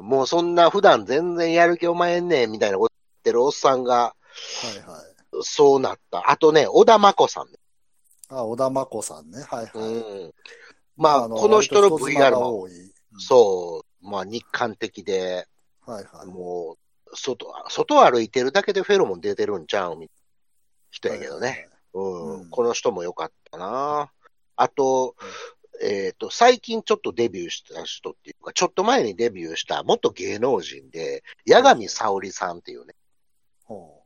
[0.00, 0.04] ん。
[0.04, 4.14] もうそんな普段全然やる気お前んねんみたいなこと言ってるおっさんが、は
[4.74, 5.42] いはい。
[5.42, 6.30] そうなった。
[6.30, 7.58] あとね、小田真子さんね。
[8.28, 9.42] あ、小田真子さんね。
[9.42, 9.88] はいはい。
[9.94, 10.34] うん。
[10.96, 12.72] まあ、この人の人妻 VR も、が多い。
[13.18, 15.46] そう、まあ日韓的で、
[15.86, 16.26] はいはい。
[16.26, 16.76] も
[17.10, 20.22] う、外、外歩いてるだけでフェロモン出てるんちゃうみたいな
[20.90, 21.68] 人やけどね。
[21.94, 24.10] うん、うんこの人も良かったな。
[24.56, 25.14] あと、
[25.80, 32.94] えっ、と、最近ちょっとデビューした人っていうか、ちょっと前にデビューした元芸能人で、八神沙織さんっていうね、
[33.64, 34.02] ほ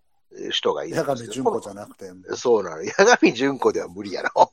[0.50, 0.86] 人がう。
[0.88, 0.96] いる。
[0.96, 2.84] 八神純子じゃなくて、そうなの。
[2.84, 4.50] 八神純子では無理やろ。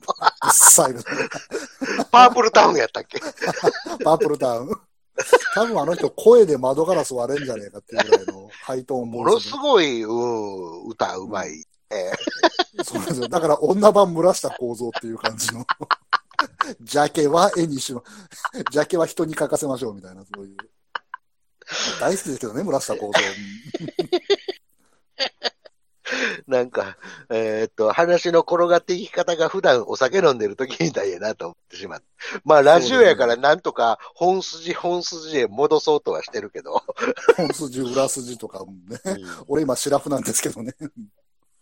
[2.10, 3.20] パープルタウンやったっけ？
[4.02, 4.80] パープルタウン。
[5.54, 9.40] 多分あの人声で窓ガラス割れんじゃねえかっていうぐらいのハイトーンボもの。
[9.40, 11.64] すごい、うん、歌うまい。
[11.90, 12.12] え
[12.84, 13.28] そうなんですよ。
[13.28, 15.66] だから女版村下構造っていう感じの。
[16.80, 18.02] ジャケは絵にしま、
[18.70, 20.56] ジャケは人に書かせましょうみたいな、そういう。
[22.00, 23.12] 大好きですけどね、村下構造。
[26.46, 26.96] なんか、
[27.30, 32.06] えーっと、話の転がっていき方が普段お酒飲んでる時みたいやなと思ってしまって。
[32.44, 36.82] まあ、ラジオやからなんとか本筋本筋へ戻そうとはしてるけど。
[37.36, 39.00] 本筋、裏筋とかもね。
[39.04, 40.74] うん 俺今、シラフなんですけどね。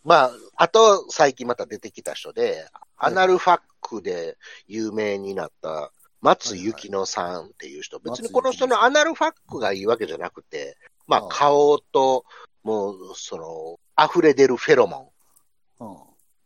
[0.04, 8.00] まあ、あと、最近また出てきた人で、はいアナルファックで有名になった松幸乃さんっていう人。
[8.00, 12.24] 別にこの人のアナルファックがいいわけじゃなくて、まあ顔と、
[12.64, 15.12] もう、その、溢れ出るフェロモ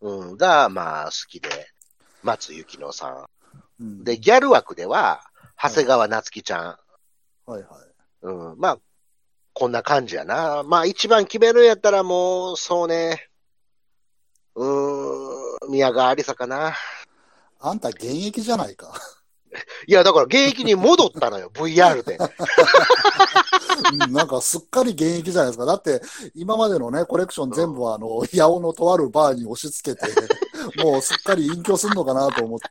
[0.02, 1.48] うんン、うん、が、まあ、好きで、
[2.22, 3.28] 松幸乃さ
[3.80, 4.04] うんん。
[4.04, 5.22] で、ギャル枠では、
[5.60, 6.76] 長谷川夏樹ちゃん。
[7.46, 7.64] はいはい。
[8.22, 8.78] うん、まあ、
[9.54, 10.62] こんな感じやな。
[10.64, 13.28] まあ、一番決めるんやったらもう、そうね。
[14.54, 16.74] うーん、宮川ありさかな。
[17.60, 18.92] あんた現役じゃないか。
[19.86, 22.18] いや、だから現役に戻ったのよ、 VR で。
[23.92, 25.66] うんなんかすっかり現役じゃないですか。
[25.66, 26.00] だって、
[26.34, 30.12] 今までのね、コレクション全部は、あの、八尾のとあるバーに押し付けて、
[30.82, 32.66] もうすっかり隠居すんのかなと思って。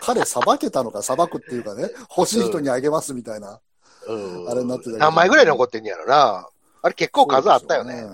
[0.00, 3.60] 彼、さばけたのか、さばくっていうかね、欲しい人にあげますみたいな。
[4.06, 4.48] うん。
[4.48, 6.48] あれになってたけど何枚ぐらい残ってんやろな。
[6.82, 7.94] あれ結構数あったよね。
[7.94, 8.08] そうよ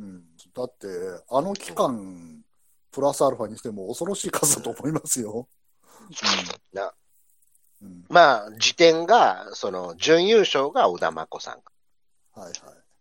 [0.00, 0.24] うん。
[0.54, 0.86] だって、
[1.30, 2.42] あの期間、
[2.90, 5.48] プラスアルファにしても恐ろしい数だと思いますよ。
[6.72, 6.90] なうん。
[7.82, 8.04] うん。
[8.08, 11.62] まあ、時点が、その、準優勝が小田真子さん。
[12.38, 12.54] はいはい。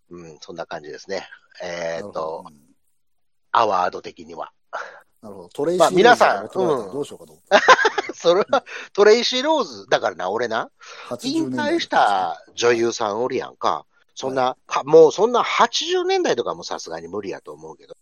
[0.09, 1.27] うん、そんな感じですね。
[1.61, 2.67] えーっと、うん
[3.57, 4.51] アワード的には。
[5.21, 5.49] なるほど。
[5.49, 8.13] トレイシー・まあ皆さんローズが求められたらどうしようかと思って。
[8.13, 8.63] それは、
[8.93, 10.69] トレイシー・ローズ、だからな、俺な、
[11.09, 13.85] 80引退した女優さんおるやんか。
[14.15, 17.95] そんな、かもうそんな80年代とかもさすがに無理やと思うけど、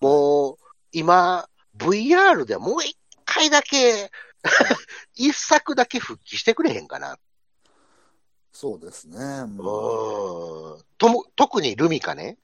[0.00, 0.56] もう、
[0.92, 4.10] 今、VR でもう一回だけ
[5.14, 7.18] 一作だけ復帰してくれへんかな。
[8.52, 9.16] そうですね。
[9.16, 10.82] うんうん。
[10.98, 12.38] とも、特にルミカね。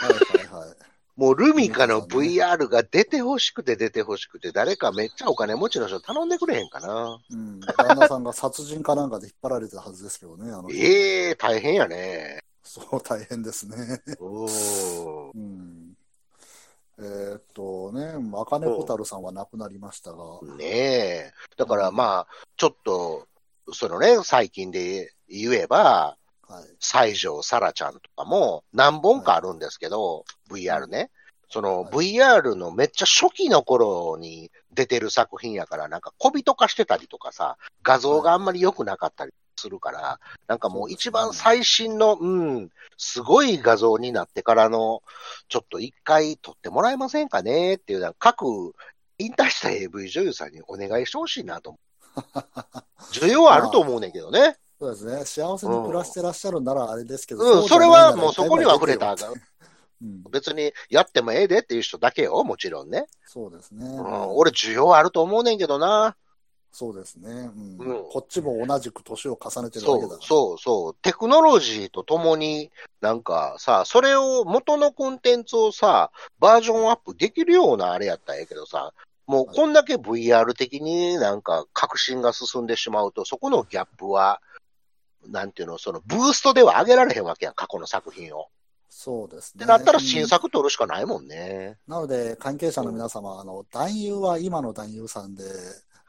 [0.00, 0.76] はいはいはい。
[1.16, 7.18] もうルミカの VR が出てほしくて出てほしくて、誰かめっちゃお金持ちの人頼んでくれへんかな。
[7.30, 7.60] うん。
[7.60, 10.50] 旦那さんが殺人かなんかで引っ張られてたはずですけどね。
[10.50, 12.42] あのええ大変やね。
[12.62, 14.00] そう、大変ですね。
[14.18, 15.30] うん。
[15.34, 15.69] うん。
[17.02, 21.32] えーっとね、茜小太郎さんは亡くなりましたが、ねえ。
[21.56, 23.26] だからまあ、ちょっと、
[23.72, 26.64] そのね、最近で言えば、はい。
[26.80, 31.10] 西条沙羅ちゃんとかも何本かあるんですけど、VR ね。
[31.48, 45.02] そのはい VR のめっちゃ初期の頃に出てる作品やから、なんか小人化してたりとかさ、画像があんまり良くなかったりするから、なんかもう一番最新の、うん、すごい画像になってからの、
[45.48, 47.74] ちょっと一回撮ってもらえませんかね？
[47.74, 48.74] っていうのは、各
[49.18, 51.90] 引退した AV 女優さんにお願いしてほしいなと思う。
[53.12, 54.56] 需要あると思うねんけどね。
[54.78, 55.24] そうですね。
[55.24, 59.14] 幸せに暮らしてらっしゃるならあれですけど、うん、じゃないそれはもうそこには触れた
[60.02, 63.04] うん、別にやってもええでっていう人だけよ、もちろんね。
[63.26, 63.84] そうですね。
[63.84, 66.16] うん、俺需要あると思うねんけどな。
[66.72, 70.26] そうですね、うんうんこっちも同じく年を重ねてるだそうけだから。
[70.26, 70.94] そうそう。
[71.02, 78.92] テクノロジーとともに、なんかさ、それを元のコンテンツをさ、バージョンアップできるようなあれやったらええけどさ、
[79.26, 84.40] もうこんだけ VR 的になんか革新が進んでしまうと、そこのギャップは、
[85.28, 88.48] なんていうの、そのブーストでは上げられへんわけやん、過去の作品を。
[88.88, 89.64] そうですね。
[89.64, 91.78] ってなったらうん新作撮るしかないもんね。
[91.86, 95.48] なので、関係者の皆様、あの、男優は今の男優さんで、そ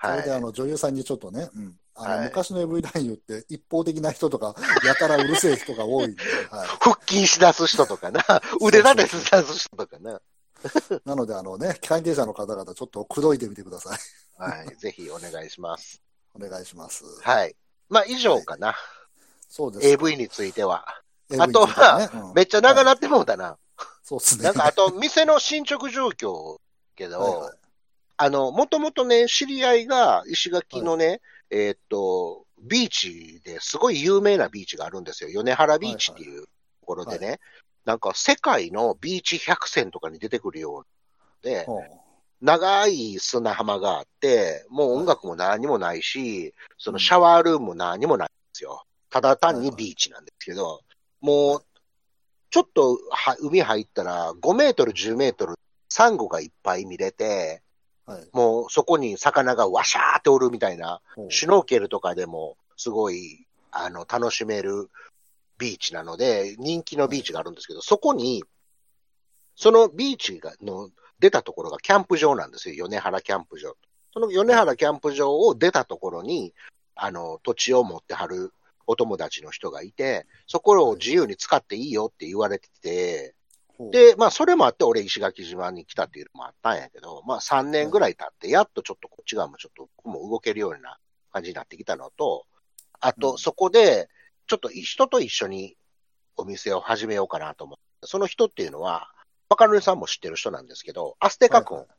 [0.01, 8.23] はいれであの女優さんにちょっとね、うん、あのはい昔の AV 男優って一方的な人とか、やたらうるせえ人が多いんで、 はい、腹筋しだす人とかな、
[8.59, 10.19] 腕立てしだす人とかな。
[11.05, 14.41] なので、あのね、関係者の方々、ちょっと口説いてみてください。
[14.41, 16.01] はい、ぜひお願いします。
[16.33, 17.03] お願いします。
[17.21, 17.55] はい。
[17.89, 18.75] まあ以上かな。
[19.49, 19.87] そうです。
[19.87, 20.85] AV については。
[21.37, 23.57] あとはについてねうんめっちゃ長なってもうたな。
[24.03, 24.43] そうですね。
[24.45, 26.59] なんかあと、店の進捗状況
[26.95, 27.60] けど、はいはい
[28.21, 35.31] あの、もともとね、知り合いが石垣のね、えーっと、ビーチですごい有名なビーチがあるんですよ。
[35.31, 36.47] 米原ビーチっていうと
[36.85, 37.39] ころでね、
[37.83, 41.65] なんか世界のビーチ100選とかに出てくるようで、
[42.41, 48.83] 長い砂浜があって、もう音楽も何もないし、そのシャワールームも何もないんですよ。
[49.09, 50.81] ただ単にビーチなんですけど、
[51.21, 51.65] もう、
[52.51, 55.55] ちょっとは海入ったら5メートル、10メートル、
[55.89, 57.63] サンゴがいっぱい見れて、
[58.11, 58.27] はい。
[58.33, 64.89] もうそこに魚がワシャーっておるみたいな、シュノーケルとかでもすごい、あの、楽しめる
[65.57, 68.43] ビーチなので、人気のビーチがあるんですけど、そこに、
[69.55, 72.87] そのビーチが、の出たところがキャンプ場なんですよ。
[72.87, 73.75] 米原キャンプ場。
[74.13, 76.53] その米原キャンプ場を出たところに、
[76.95, 78.51] あの、土地を持ってはる
[78.87, 83.35] お友達の人がいて、そこを自由に使っていいよって言われてて、
[83.89, 90.97] で、まあ、それもあって、俺、石垣島に来たっていうのもあったんやけど、まあ、3年ぐらい経って、やっとちょっとこっち側もちょっと僕も動けるような
[91.31, 92.45] 感じになってきたのと、
[92.99, 94.09] あうんと、そこで、
[94.47, 95.77] ちょっと人と一緒に
[96.35, 99.11] お店を始めようかなと思って、その人っていうのは、
[99.49, 101.77] バカルネさんも知ってる人なんですけど、アステカ君。
[101.77, 101.97] はいはい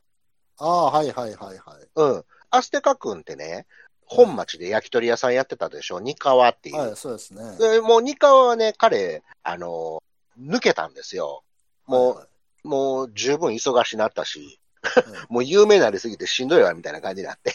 [0.57, 1.89] ああ、はいはいはいはい。
[1.95, 2.25] うん。
[2.51, 3.65] アステカ君ってね、
[4.05, 6.77] 本町で焼き鳥屋さんやってたでしょ、ニカワっていう。
[6.77, 7.57] はい、そうですね。
[7.57, 10.03] でもうニカワはね、彼、あの、
[10.39, 11.43] 抜けたんですよ。
[11.87, 12.27] もう、はい
[12.63, 14.59] もう十分忙しになったし、はい
[15.29, 17.53] もう有名になりすぎてしんどいわ、みたいな感じになって、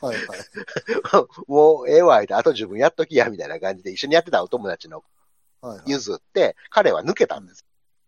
[0.00, 0.38] はいはい。
[1.46, 5.02] もうええわ、あと自分やっときや、みたいな感じで一緒にやってたお友達の。
[5.86, 7.64] 譲って、彼は抜けたんです。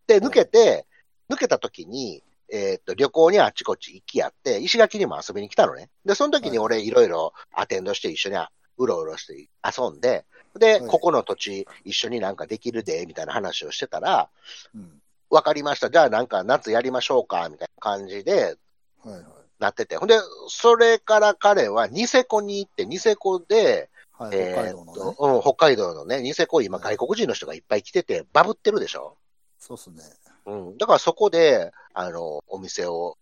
[0.07, 0.87] で、抜けて、
[1.31, 5.91] 抜けた時に、えーっと、旅行にあっちこっち行きやって、石垣にも遊びに来たのね。
[6.05, 8.37] で、その時に俺いろいろアテンドして一緒に
[8.77, 10.25] うろうろして遊んで、
[10.59, 14.31] で、はいここの土地一緒になんかできるで、みたいな話をしてたら、
[14.75, 15.03] うん。
[15.31, 15.91] わかりました。
[15.91, 18.57] じゃあなんか夏やりましょうか、みたいな感じで
[19.05, 19.25] はいはい。
[19.59, 19.97] なってて。
[19.97, 20.19] ほんで、
[20.49, 25.17] それから彼はニセコに行って、ニセコで、はい、北えー海道のね。
[25.19, 29.17] うん、北海道のね、ニセコ今外国人の人がいっぱい来てて、バブってるでしょ？
[29.59, 30.03] そうっすね。
[30.47, 30.79] うん。
[30.79, 33.19] だからそこで、あの、お店を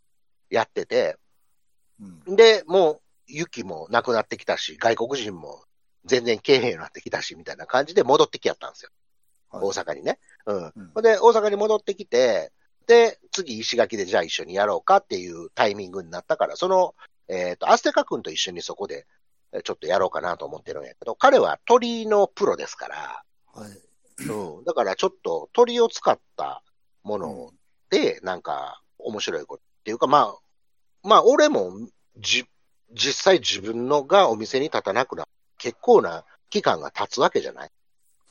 [0.51, 1.17] やってて、
[2.27, 2.37] うん。
[2.37, 5.65] で、もう雪もなくなってきたし、外国人も
[6.05, 8.91] 全然来えへんようになってきたし、みたいな感じで戻ってきやったんですよ。
[9.49, 10.19] はい大阪にね。
[10.47, 10.73] うん。
[10.95, 12.53] うんで、大阪に戻ってきて、
[12.87, 16.95] で、次石垣でじゃあ一緒にやろうかっていうタイミングになったから、その、
[17.29, 19.07] えっ、と、アステカ君と一緒にそこで、
[19.53, 23.23] えちょっとやろうかなと思ってるんやけど、彼は鳥のプロですから、
[23.53, 24.23] はい。
[24.25, 24.65] うん。
[24.65, 26.63] だからちょっと鳥を使った
[27.03, 27.59] ものうん
[27.91, 30.39] で、なんか面白いことっていうか、まあ、
[31.03, 31.73] まあ、俺も
[32.19, 32.45] じ、
[32.93, 37.71] 実際自分のがお店に立たなくなる結構な期間が経つわけじゃない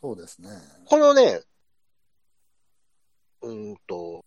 [0.01, 0.49] そうですね。
[0.85, 1.41] このね、
[3.45, 4.25] うーんと、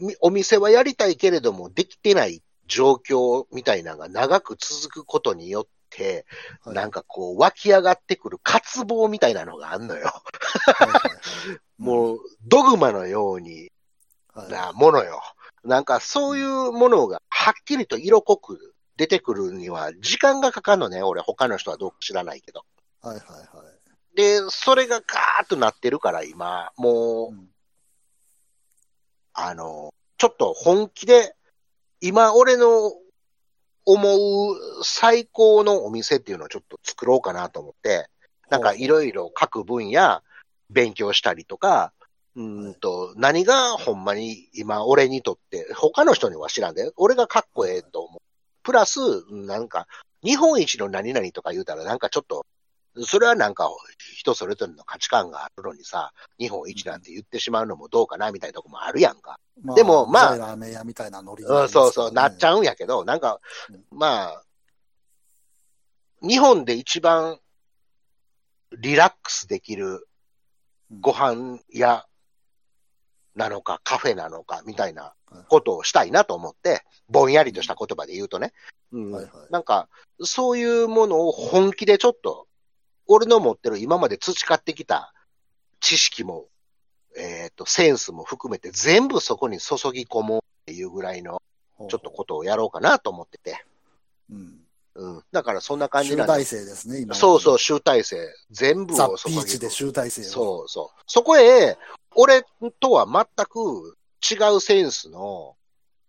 [0.00, 6.26] みお店はやりたいけれども、できてない状況みたいなのが長く続くことによって、
[6.62, 10.10] はいなんかこう湧き上がってくる渇望みたいなのがあんのよ。
[11.78, 12.18] もう、
[12.48, 13.70] ドグマのように
[14.34, 15.22] はいなものよ。
[15.62, 21.02] なんかそういうものがはっきりと色濃く出てくるには時間がかかるのね。
[21.02, 22.64] 俺他の人はどうか知らないけど。
[23.00, 24.16] はいはいはい。
[24.16, 27.53] で、それがガーッとなってるから今、もう、うん
[29.34, 31.34] あの、ちょっと本気で、
[32.00, 32.92] 今俺の
[33.84, 38.08] 思う最高のお店っていうのをちょっと作ろうかなと思って、
[38.48, 40.22] なんかいろいろ各分野
[40.70, 41.92] 勉強したりとか、
[42.36, 48.20] うーんと、何がほんまに今俺にとって、他の人には知らんで、俺がかっこええと思う。
[48.62, 48.98] プラス、
[49.30, 49.86] なんか、
[50.22, 52.46] 日本一の何々とか言うたらなんかちょっと、
[53.02, 53.68] それはなんか
[53.98, 59.38] 人それぞれの価値観があるのにさ、日本一なんて言ってしまうのもどうかなみたいなとこもあるやんか。
[59.62, 62.46] までもまあラーメン屋みたいなノリうん、そうそう、なっちう。
[62.46, 63.40] ゃうんやけど、なんか
[63.70, 64.42] うん、まあ、
[66.22, 67.40] 日本で一番
[68.78, 70.06] リラックスできる
[70.90, 71.00] うん。
[71.00, 72.06] ご飯屋
[73.34, 75.14] なのかカフェなのかみたいな
[75.48, 78.52] ことをしたいなと思って、ぼんやりとした言葉で言うとね。
[78.92, 79.10] うん。
[79.10, 79.32] はいはい。
[79.50, 79.88] なんか、
[80.22, 82.46] そういうものを本気でちょっと、
[83.06, 85.12] 俺の持ってる今まで培ってきた
[85.80, 86.46] 知識も、
[87.16, 91.42] えっ、と、センスも含めて全部そこに注ぎ込もうっていうぐらいの
[91.88, 93.64] ちょっとことをやろうかなと思ってて。
[94.30, 94.60] うん。
[94.94, 95.22] うん。
[95.32, 97.14] だからそんな感じなんで集大成ですね、今。
[97.14, 98.16] そうそう、集大成。
[98.50, 100.24] 全部ザ・をそこにピーチで集大成を。
[100.24, 101.02] そうそう。
[101.06, 101.76] そこへ、
[102.14, 102.44] 俺
[102.80, 105.56] とは全く違うセンスの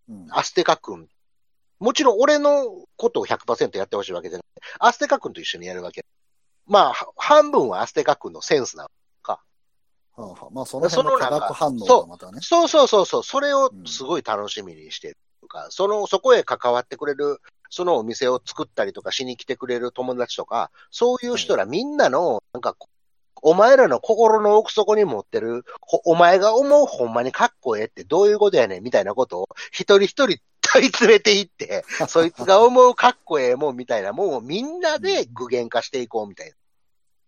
[0.08, 0.28] うん。
[0.30, 1.08] アステカ君。
[1.80, 6.06] もちろん俺のことを100%やってほしいわけじゃなくて、アステカ君と一緒にやるわけ。
[6.68, 8.90] まあ、は半分はアステカ君のセンスなの。
[10.18, 12.40] はあはあまあ、その辺の化学反応がまたね。
[12.42, 22.88] そうそうそうそう、それをすごい楽しみにしてるとか、その、そこへ関わってくれる、そのお店を作ったりとかしに来てくれる友達とか、そういう人らみんなの、なんかこ、
[23.42, 30.40] お前らの心の奥底に持ってる、ほお前が思うほんまにかっこええってどういうことやねんみたいなことを一人一人問
[30.80, 36.56] い詰めていって、 そいつが思うかっこええもんみたいなもんをみんなで具現化していこうみたいな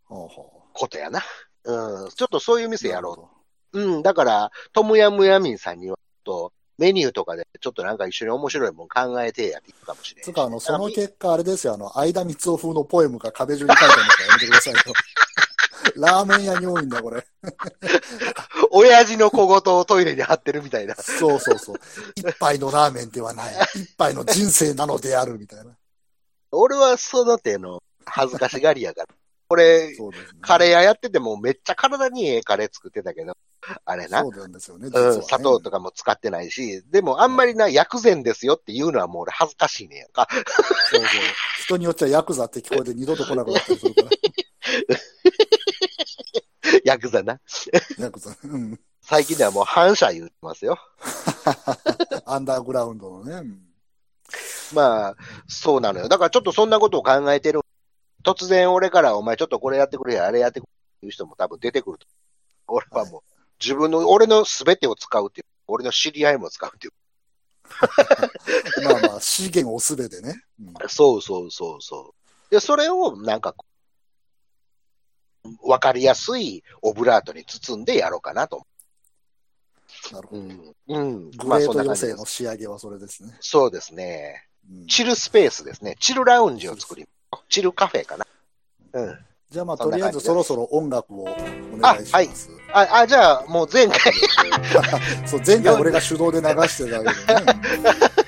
[0.09, 1.23] ことやな。
[1.63, 2.09] うん。
[2.09, 3.29] ちょっとそういうう店やろ
[3.73, 10.25] ううん、だから、トムヤムヤミンさんには、と、メニューとかで、ちょっとなんか一緒に面白いもん考えてやっていくかもしれない。
[10.25, 14.79] どつうか、あの、その結果、あれですよ、あの、相田光夫風のポエムが壁中に書いてあるのからやめてくださいよ。
[15.97, 17.25] ラーメン屋に多いんだ、これ。
[18.71, 20.95] 親父の小言をトイレに貼ってるみたいな。
[20.95, 21.75] そうそうそう。
[22.15, 23.55] 一杯のラーメンではない。
[23.75, 25.75] 一杯の人生なのである、みたいな。
[26.51, 29.07] 俺はその手の恥ずかしがりやから。
[29.49, 30.39] 俺、そうですね。
[30.41, 33.33] カレー屋やっててもめっちゃ体にええカレー作ってたけど、
[33.85, 34.21] あれな。
[34.21, 40.27] そうなんですよね、ねうん、砂糖とかも使ってないし、でもあんまりな、薬膳ですよっていうのはもう俺恥ずかしいねやんか。
[40.91, 41.09] そうそう。
[41.63, 44.09] 人によっちゃヤクザって聞こえて二度と来なくなったりするから。
[46.83, 47.39] 薬膳な。
[47.97, 48.35] ヤクザ。
[48.43, 48.79] うん。
[49.01, 50.77] 最近ではもう反射言ってますよ。
[52.25, 53.33] アンダーグラウンドのね。
[53.33, 53.63] うん
[54.73, 55.15] まあ、
[55.47, 56.09] そうなのよ。
[56.09, 57.61] だからちょっとそんなことを考えてる。
[58.21, 62.05] 突然俺からお前ちょっとこれやってくれや、あれやってくれっていう人も多分出てくると。
[62.67, 63.21] 俺はもう、
[63.61, 65.47] 自分の、俺の全てを使うっていう。
[65.67, 66.93] 俺の知り合いも使うっていう。
[68.83, 70.35] まあまあ、資源をすべてね。
[70.59, 72.13] うんそうそうそうそ
[72.49, 72.51] う。
[72.51, 73.53] で、それをなんか
[75.63, 78.65] わかりやすいオブラートに包んでやろうかなと。
[80.11, 80.41] なるほど。
[80.41, 80.75] うん。
[80.87, 81.31] うん。
[81.31, 83.35] グレート感じです予選の仕上げはそれですね。
[83.39, 84.43] そうですね。
[84.69, 85.95] うんチルスペースですね。
[85.97, 87.45] チルラウンジを作ります。
[87.47, 88.25] チルカフェかな。
[88.93, 89.17] うん。
[89.49, 92.49] じゃあまあ、とりあえずそろそろ音楽をお願いします。
[92.73, 94.11] あ、あ、じゃあもう前回、
[95.25, 97.11] そう、前回俺が手動で流してたけどね。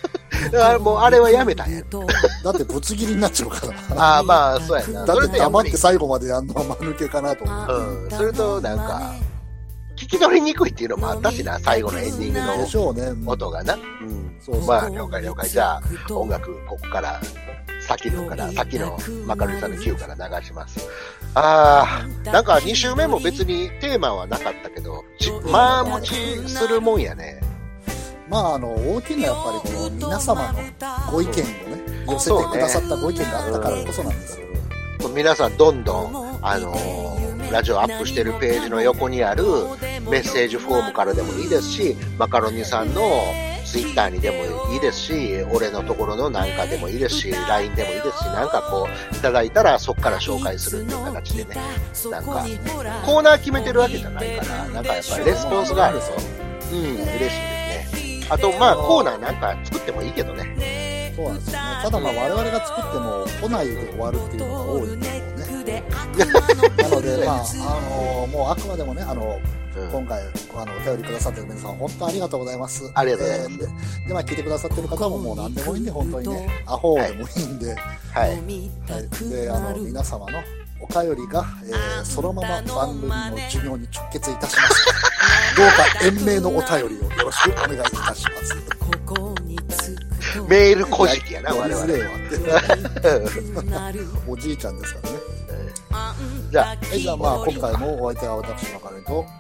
[0.58, 1.82] あもうあれはやめたんや。
[2.44, 4.02] だってぶつ切りになっちゃうから。
[4.02, 5.06] ああ、まあ、そうやな。
[5.06, 8.04] だって黙って最後までやんのは間抜けかなと思う。
[8.04, 8.10] うん。
[8.10, 9.14] それとなんか、
[9.96, 13.12] 聞き取りにくいっていうのもあったしな、最後のエンディングでしょうね。
[13.26, 13.76] 音がな。
[13.76, 14.38] うん。
[14.40, 15.50] そうそうまあ、了解了解。
[15.50, 15.82] じゃあ、
[16.14, 17.20] 音楽、ここから、
[17.82, 20.88] 先のから、先のマカロニさんの Q から流します。
[21.34, 26.14] ああ、なんか2週目も別にテーマはなかったけど、ちまあ、持ち
[26.48, 27.39] するもんやね。
[28.30, 30.60] まあ、あの、大きなやっぱりこの皆様の
[31.12, 31.44] ご意見をね、
[32.08, 34.48] 寄せてくださったご意見があったからこそなんですよ。
[35.16, 36.76] 皆さんどんどん、あの
[37.52, 39.44] ラジオアップしてるページの横にある
[40.10, 43.02] メッセージフォームからでもいいですし、マカロニさんの
[43.66, 51.56] ツイッターにでもいいですし、俺のところのなんかでもいいですし、LINE でもいいですし、なんかこう、いただいたらそこから紹介するっていう形でね、
[52.12, 52.46] なんか、
[53.06, 56.06] コーナー決めてるわけじゃないから、なんかやっぱりレスポンスがあると、
[56.72, 57.59] うん、嬉しいです。
[58.30, 61.14] あと、まあ、コーナーなんか作ってもいいけどね。
[61.16, 61.60] そうなんですよね。
[61.84, 65.06] ただまあ我々が作っても来ないで終わるっていうのが多いんで
[65.44, 65.84] すよ ね。
[66.78, 67.82] なので、まあ、あ
[68.22, 69.40] のもうあくまでもね、あの、
[69.78, 70.22] うん今回、
[70.56, 72.92] あの、お便りくださってる皆さん、本当ありがとうございます。
[72.96, 77.76] ありがとうございますえーで、でまあ、聞いてくださってる方ももう何でもいいんで、本当にね、アホでもいいんで、
[78.12, 78.30] はい。
[78.32, 79.30] はい。
[79.30, 80.40] で、あの、皆様の
[80.82, 84.99] お便りが、えーそのまま番組の授業に直結いたします。
[85.60, 88.56] どうか延命のお便りをよろしくお願いいたします。
[90.48, 91.86] メール古事記やな、我々。
[91.86, 93.42] やりづれえわっ
[93.94, 94.32] て。
[94.32, 95.20] おじいちゃんですからね。
[96.50, 99.34] じゃはい、じゃあまあ、今回もお相手は私の彼と、あ、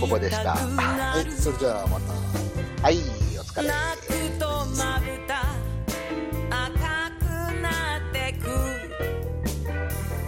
[0.00, 0.54] ここでした。
[0.54, 2.12] はい、それじゃあまた。
[2.84, 3.00] はい、お
[3.42, 3.68] 疲れ。
[4.38, 4.46] と
[4.76, 5.42] まぶた
[6.50, 7.24] 赤く
[7.60, 8.46] なってく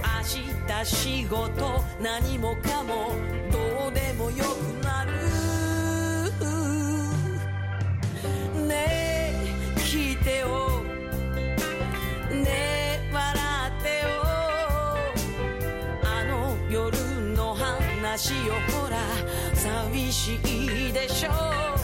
[0.02, 3.12] 明日仕事何もかも
[3.52, 3.58] ど
[3.90, 4.85] うでもよく
[8.66, 9.32] ね
[9.76, 10.82] え聞いてよ。
[12.30, 13.34] ねえ笑
[13.78, 14.08] ってよ。
[16.04, 16.98] あの夜
[17.34, 18.96] の話よほら
[19.54, 21.75] 寂しいでしょ。